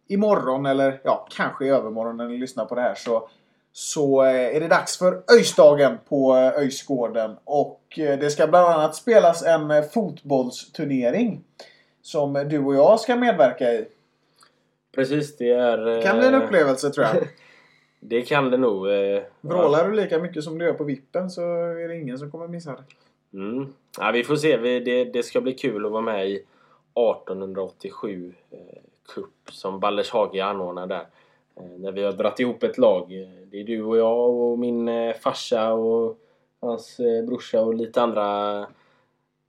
imorgon 0.08 0.66
eller 0.66 1.02
ja, 1.04 1.28
kanske 1.32 1.66
i 1.66 1.70
övermorgon 1.70 2.18
när 2.18 2.28
ni 2.28 2.38
lyssnar 2.38 2.66
på 2.66 2.76
det 2.76 2.82
här. 2.82 2.96
Så, 2.96 3.30
så 3.74 4.24
eh, 4.24 4.56
är 4.56 4.60
det 4.60 4.68
dags 4.68 4.98
för 4.98 5.24
Öjsdagen 5.38 5.98
på 6.10 6.36
eh, 6.36 6.60
Öjsgården. 6.60 7.36
Och 7.44 8.00
eh, 8.00 8.20
det 8.20 8.30
ska 8.30 8.48
bland 8.48 8.68
annat 8.68 8.96
spelas 8.96 9.44
en 9.44 9.90
fotbollsturnering. 9.94 11.44
Som 12.02 12.34
du 12.34 12.60
och 12.60 12.76
jag 12.76 13.00
ska 13.00 13.16
medverka 13.16 13.74
i. 13.74 13.86
Precis, 14.96 15.38
det 15.38 15.50
är... 15.50 15.78
Det 15.78 16.02
kan 16.02 16.18
bli 16.18 16.28
en 16.28 16.36
upplevelse 16.36 16.90
tror 16.90 17.06
jag. 17.06 17.28
Det 18.08 18.22
kan 18.22 18.52
det 18.52 18.58
nog. 18.58 18.90
Eh, 18.90 19.24
Vrålar 19.42 19.90
du 19.90 19.96
lika 19.96 20.20
mycket 20.20 20.44
som 20.44 20.58
du 20.58 20.66
gör 20.66 20.74
på 20.74 20.84
vippen 20.84 21.30
så 21.30 21.42
är 21.42 21.88
det 21.88 21.96
ingen 21.98 22.18
som 22.18 22.32
kommer 22.32 22.48
missa 22.48 22.72
det. 22.72 22.84
Mm. 23.38 23.74
Ja, 24.00 24.12
vi 24.12 24.24
får 24.24 24.36
se. 24.36 24.58
Vi, 24.58 24.80
det, 24.80 25.04
det 25.04 25.24
ska 25.24 25.42
bli 25.42 25.54
kul 25.54 25.86
att 25.86 25.92
vara 25.92 26.02
med 26.02 26.30
i 26.30 26.36
1887 26.36 28.34
eh, 28.52 28.58
Cup 29.16 29.52
som 29.52 29.80
Baldershage 29.80 30.40
anordnar 30.40 30.88
där. 30.88 31.08
Eh, 31.56 31.78
när 31.78 31.92
vi 31.92 32.04
har 32.04 32.14
dragit 32.14 32.40
ihop 32.40 32.64
ett 32.64 32.78
lag. 32.78 33.10
Det 33.52 33.60
är 33.60 33.64
du 33.64 33.84
och 33.84 33.98
jag 33.98 34.30
och 34.30 34.60
min 34.60 34.88
eh, 34.88 35.16
farsa 35.16 35.74
och 35.74 36.18
hans 36.62 37.00
eh, 37.00 37.26
brorsa 37.26 37.62
och 37.62 37.74
lite 37.74 38.02
andra 38.02 38.68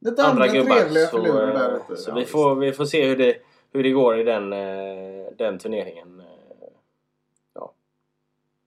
Lite 0.05 0.23
andra, 0.23 0.45
andra 0.45 0.59
gubbar. 0.59 1.07
Så, 1.11 1.19
där 1.19 1.77
ute. 1.77 1.97
så 1.97 2.11
ja, 2.11 2.15
vi, 2.15 2.25
får, 2.25 2.55
vi 2.55 2.73
får 2.73 2.85
se 2.85 3.09
hur 3.09 3.17
det, 3.17 3.37
hur 3.73 3.83
det 3.83 3.91
går 3.91 4.21
i 4.21 4.25
den, 4.25 4.53
eh, 4.53 5.27
den 5.39 5.59
turneringen 5.59 6.14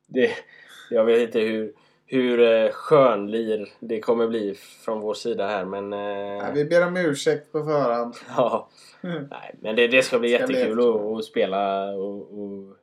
det, 0.07 0.31
jag 0.89 1.05
vet 1.05 1.21
inte 1.21 1.39
hur, 1.39 1.73
hur 2.05 2.41
eh, 2.41 2.71
skönlir 2.71 3.69
det 3.79 3.99
kommer 3.99 4.27
bli 4.27 4.55
från 4.55 4.99
vår 4.99 5.13
sida 5.13 5.47
här 5.47 5.65
men... 5.65 5.93
Eh, 5.93 5.99
ja, 5.99 6.51
vi 6.53 6.65
ber 6.65 6.87
om 6.87 6.97
ursäkt 6.97 7.51
på 7.51 7.63
förhand. 7.63 8.15
Ja. 8.37 8.69
Nej, 9.01 9.55
men 9.59 9.75
det, 9.75 9.87
det 9.87 10.03
ska 10.03 10.19
bli 10.19 10.29
ska 10.33 10.39
jättekul 10.39 10.79
att, 10.79 11.01
att 11.01 11.25
spela 11.25 11.91
och, 11.91 12.39
och, 12.39 12.75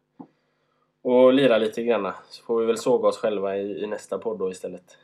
och 1.02 1.32
lira 1.32 1.58
lite 1.58 1.82
grann. 1.82 2.12
Så 2.28 2.44
får 2.44 2.60
vi 2.60 2.66
väl 2.66 2.78
såga 2.78 3.08
oss 3.08 3.18
själva 3.18 3.56
i, 3.56 3.82
i 3.82 3.86
nästa 3.86 4.18
podd 4.18 4.38
då 4.38 4.50
istället. 4.50 4.96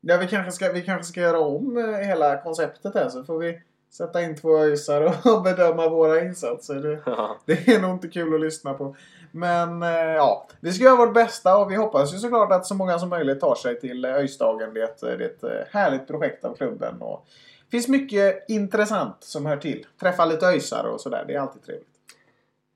Ja, 0.00 0.16
vi 0.16 0.28
kanske, 0.28 0.52
ska, 0.52 0.72
vi 0.72 0.82
kanske 0.82 1.04
ska 1.04 1.20
göra 1.20 1.40
om 1.40 1.76
eh, 1.76 1.84
hela 1.84 2.42
konceptet 2.42 2.94
här 2.94 3.08
så 3.08 3.24
får 3.24 3.38
vi 3.38 3.60
sätta 3.92 4.22
in 4.22 4.36
två 4.36 4.58
öisar 4.58 5.02
och 5.24 5.42
bedöma 5.44 5.88
våra 5.88 6.20
insatser. 6.24 6.74
Det, 6.74 7.02
ja. 7.06 7.36
det 7.44 7.68
är 7.68 7.80
nog 7.80 7.90
inte 7.90 8.08
kul 8.08 8.34
att 8.34 8.40
lyssna 8.40 8.74
på. 8.74 8.96
Men 9.32 9.82
eh, 9.82 9.88
ja, 9.90 10.46
vi 10.60 10.72
ska 10.72 10.84
göra 10.84 10.96
vårt 10.96 11.14
bästa 11.14 11.58
och 11.58 11.70
vi 11.70 11.76
hoppas 11.76 12.14
ju 12.14 12.18
såklart 12.18 12.52
att 12.52 12.66
så 12.66 12.74
många 12.74 12.98
som 12.98 13.08
möjligt 13.08 13.40
tar 13.40 13.54
sig 13.54 13.80
till 13.80 14.04
Öjsdagen. 14.04 14.74
Det 14.74 15.00
det 15.00 15.06
är 15.06 15.20
ett 15.20 15.44
eh, 15.44 15.50
härligt 15.70 16.06
projekt 16.06 16.44
av 16.44 16.54
klubben. 16.54 17.02
Och 17.02 17.26
det 17.64 17.70
finns 17.70 17.88
mycket 17.88 18.50
intressant 18.50 19.16
som 19.20 19.46
hör 19.46 19.56
till. 19.56 19.86
Träffa 20.00 20.24
lite 20.24 20.46
öjsar 20.46 20.84
och 20.84 21.00
sådär. 21.00 21.24
Det 21.26 21.34
är 21.34 21.40
alltid 21.40 21.62
trevligt. 21.62 21.88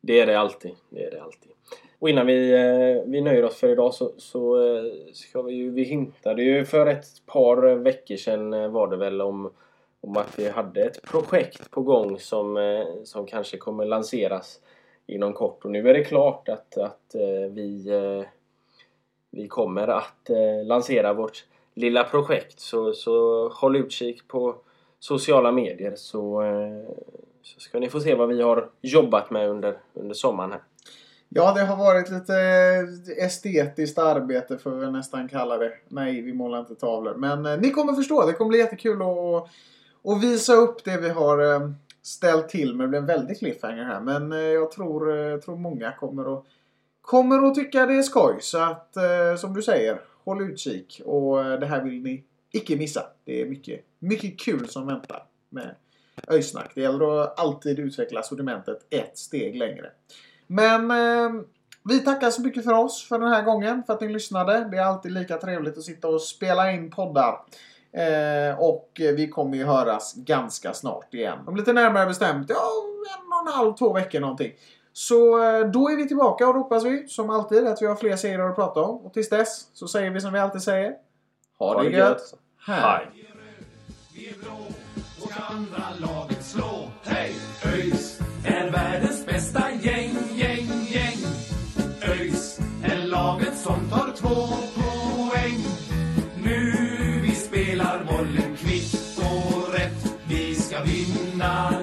Det 0.00 0.20
är 0.20 0.26
det 0.26 0.38
alltid. 0.38 0.74
Det 0.90 1.04
är 1.04 1.10
det 1.10 1.22
alltid. 1.22 1.50
Och 1.98 2.10
innan 2.10 2.26
vi, 2.26 2.52
eh, 2.52 3.10
vi 3.10 3.20
nöjer 3.20 3.44
oss 3.44 3.56
för 3.56 3.68
idag 3.68 3.94
så, 3.94 4.12
så 4.18 4.58
ska 5.12 5.42
vi 5.42 5.54
ju... 5.54 5.70
Vi 5.70 5.82
hintade 5.82 6.42
ju 6.42 6.64
för 6.64 6.86
ett 6.86 7.06
par 7.26 7.74
veckor 7.74 8.16
sedan 8.16 8.72
var 8.72 8.88
det 8.88 8.96
väl 8.96 9.20
om, 9.20 9.50
om 10.06 10.16
att 10.16 10.38
vi 10.38 10.48
hade 10.48 10.82
ett 10.82 11.02
projekt 11.02 11.70
på 11.70 11.82
gång 11.82 12.18
som, 12.18 12.56
eh, 12.56 12.86
som 13.04 13.26
kanske 13.26 13.56
kommer 13.56 13.84
lanseras 13.84 14.60
inom 15.06 15.32
kort. 15.32 15.64
Och 15.64 15.70
nu 15.70 15.88
är 15.88 15.94
det 15.94 16.04
klart 16.04 16.48
att, 16.48 16.78
att 16.78 17.14
eh, 17.14 17.50
vi, 17.50 17.88
eh, 17.88 18.28
vi 19.30 19.48
kommer 19.48 19.88
att 19.88 20.30
lansera 20.64 21.12
vårt 21.12 21.44
lilla 21.74 22.04
projekt. 22.04 22.60
Så, 22.60 22.92
så 22.92 23.48
håll 23.48 23.76
utkik 23.76 24.28
på 24.28 24.56
sociala 24.98 25.52
medier 25.52 25.92
så, 25.96 26.42
så 27.42 27.60
ska 27.60 27.78
ni 27.78 27.88
få 27.88 28.00
se 28.00 28.14
vad 28.14 28.28
vi 28.28 28.42
har 28.42 28.70
jobbat 28.80 29.30
med 29.30 29.48
under, 29.48 29.78
under 29.94 30.14
sommaren 30.14 30.52
här. 30.52 30.60
Ja, 31.28 31.52
det 31.52 31.60
har 31.60 31.76
varit 31.76 32.10
lite 32.10 32.34
estetiskt 33.18 33.98
arbete 33.98 34.58
får 34.58 34.70
vi 34.70 34.90
nästan 34.90 35.28
kalla 35.28 35.58
det. 35.58 35.72
Nej, 35.88 36.22
vi 36.22 36.32
målar 36.32 36.60
inte 36.60 36.74
tavlor. 36.74 37.14
Men 37.14 37.46
eh, 37.46 37.58
ni 37.58 37.70
kommer 37.70 37.92
förstå. 37.92 38.26
Det 38.26 38.32
kommer 38.32 38.48
bli 38.48 38.58
jättekul 38.58 39.02
att, 39.02 39.48
och 40.06 40.22
visa 40.22 40.54
upp 40.54 40.84
det 40.84 40.96
vi 40.96 41.08
har 41.08 41.54
eh, 41.54 41.70
ställt 42.02 42.48
till 42.48 42.74
med. 42.74 42.84
Det 42.84 42.88
blev 42.88 43.00
en 43.00 43.06
väldig 43.06 43.38
cliffhanger 43.38 43.84
här. 43.84 44.00
Men 44.00 44.32
eh, 44.32 44.38
jag 44.38 44.70
tror, 44.70 45.32
eh, 45.32 45.38
tror 45.38 45.56
många 45.56 45.92
kommer 45.92 46.38
att, 46.38 46.44
kommer 47.00 47.48
att 47.48 47.54
tycka 47.54 47.86
det 47.86 47.94
är 47.94 48.02
skoj. 48.02 48.36
Så 48.40 48.58
att 48.58 48.96
eh, 48.96 49.36
som 49.38 49.54
du 49.54 49.62
säger, 49.62 50.00
håll 50.24 50.42
utkik. 50.42 51.00
Och 51.04 51.44
eh, 51.44 51.60
det 51.60 51.66
här 51.66 51.84
vill 51.84 52.02
ni 52.02 52.24
icke 52.52 52.76
missa. 52.76 53.02
Det 53.24 53.42
är 53.42 53.46
mycket, 53.46 53.80
mycket 53.98 54.40
kul 54.40 54.68
som 54.68 54.86
väntar 54.86 55.22
med 55.48 55.74
Öjsnack. 56.28 56.70
Det 56.74 56.80
gäller 56.80 57.22
att 57.22 57.40
alltid 57.40 57.78
utveckla 57.78 58.22
sortimentet 58.22 58.86
ett 58.90 59.18
steg 59.18 59.56
längre. 59.56 59.90
Men 60.46 60.90
eh, 60.90 61.42
vi 61.84 62.00
tackar 62.00 62.30
så 62.30 62.42
mycket 62.42 62.64
för 62.64 62.72
oss 62.72 63.08
för 63.08 63.18
den 63.18 63.28
här 63.28 63.42
gången. 63.42 63.82
För 63.86 63.92
att 63.92 64.00
ni 64.00 64.08
lyssnade. 64.08 64.68
Det 64.70 64.76
är 64.76 64.84
alltid 64.84 65.12
lika 65.12 65.38
trevligt 65.38 65.78
att 65.78 65.84
sitta 65.84 66.08
och 66.08 66.22
spela 66.22 66.72
in 66.72 66.90
poddar. 66.90 67.38
Eh, 67.96 68.58
och 68.58 68.90
vi 68.94 69.28
kommer 69.28 69.56
ju 69.56 69.64
höras 69.64 70.14
ganska 70.14 70.72
snart 70.72 71.14
igen. 71.14 71.38
Om 71.46 71.56
lite 71.56 71.72
närmare 71.72 72.06
bestämt, 72.06 72.50
ja, 72.50 72.56
en 73.16 73.32
och 73.32 73.48
en 73.48 73.54
halv, 73.54 73.74
två 73.74 73.92
veckor 73.92 74.20
någonting. 74.20 74.52
Så 74.92 75.42
eh, 75.44 75.66
då 75.66 75.90
är 75.90 75.96
vi 75.96 76.08
tillbaka 76.08 76.48
och 76.48 76.54
då 76.54 76.60
hoppas 76.60 76.84
vi, 76.84 77.08
som 77.08 77.30
alltid, 77.30 77.66
att 77.66 77.82
vi 77.82 77.86
har 77.86 77.96
fler 77.96 78.16
serier 78.16 78.48
att 78.48 78.54
prata 78.54 78.80
om. 78.80 79.06
Och 79.06 79.12
tills 79.12 79.28
dess 79.28 79.68
så 79.72 79.88
säger 79.88 80.10
vi 80.10 80.20
som 80.20 80.32
vi 80.32 80.38
alltid 80.38 80.62
säger. 80.62 80.94
Ha, 81.58 81.74
Ha 81.74 81.82
det 81.82 81.90
gött! 81.90 82.08
gött. 82.08 82.34
Hej! 82.66 83.06
Vi 84.14 84.28
är 84.28 84.34
blå 84.34 84.66
och 85.22 85.30
ska 85.30 85.42
andra 85.42 85.84
laget 85.98 86.44
slå. 86.44 86.90
Hej! 87.02 87.34
ÖIS 87.64 88.20
är 88.46 88.70
världens 88.70 89.26
bästa 89.26 89.70
gäng, 89.70 90.16
gäng, 90.34 90.68
gäng. 90.88 91.18
ÖIS 92.02 92.58
är 92.84 93.06
laget 93.06 93.56
som 93.56 93.90
tar 93.90 94.12
två 94.16 94.65
not. 101.46 101.75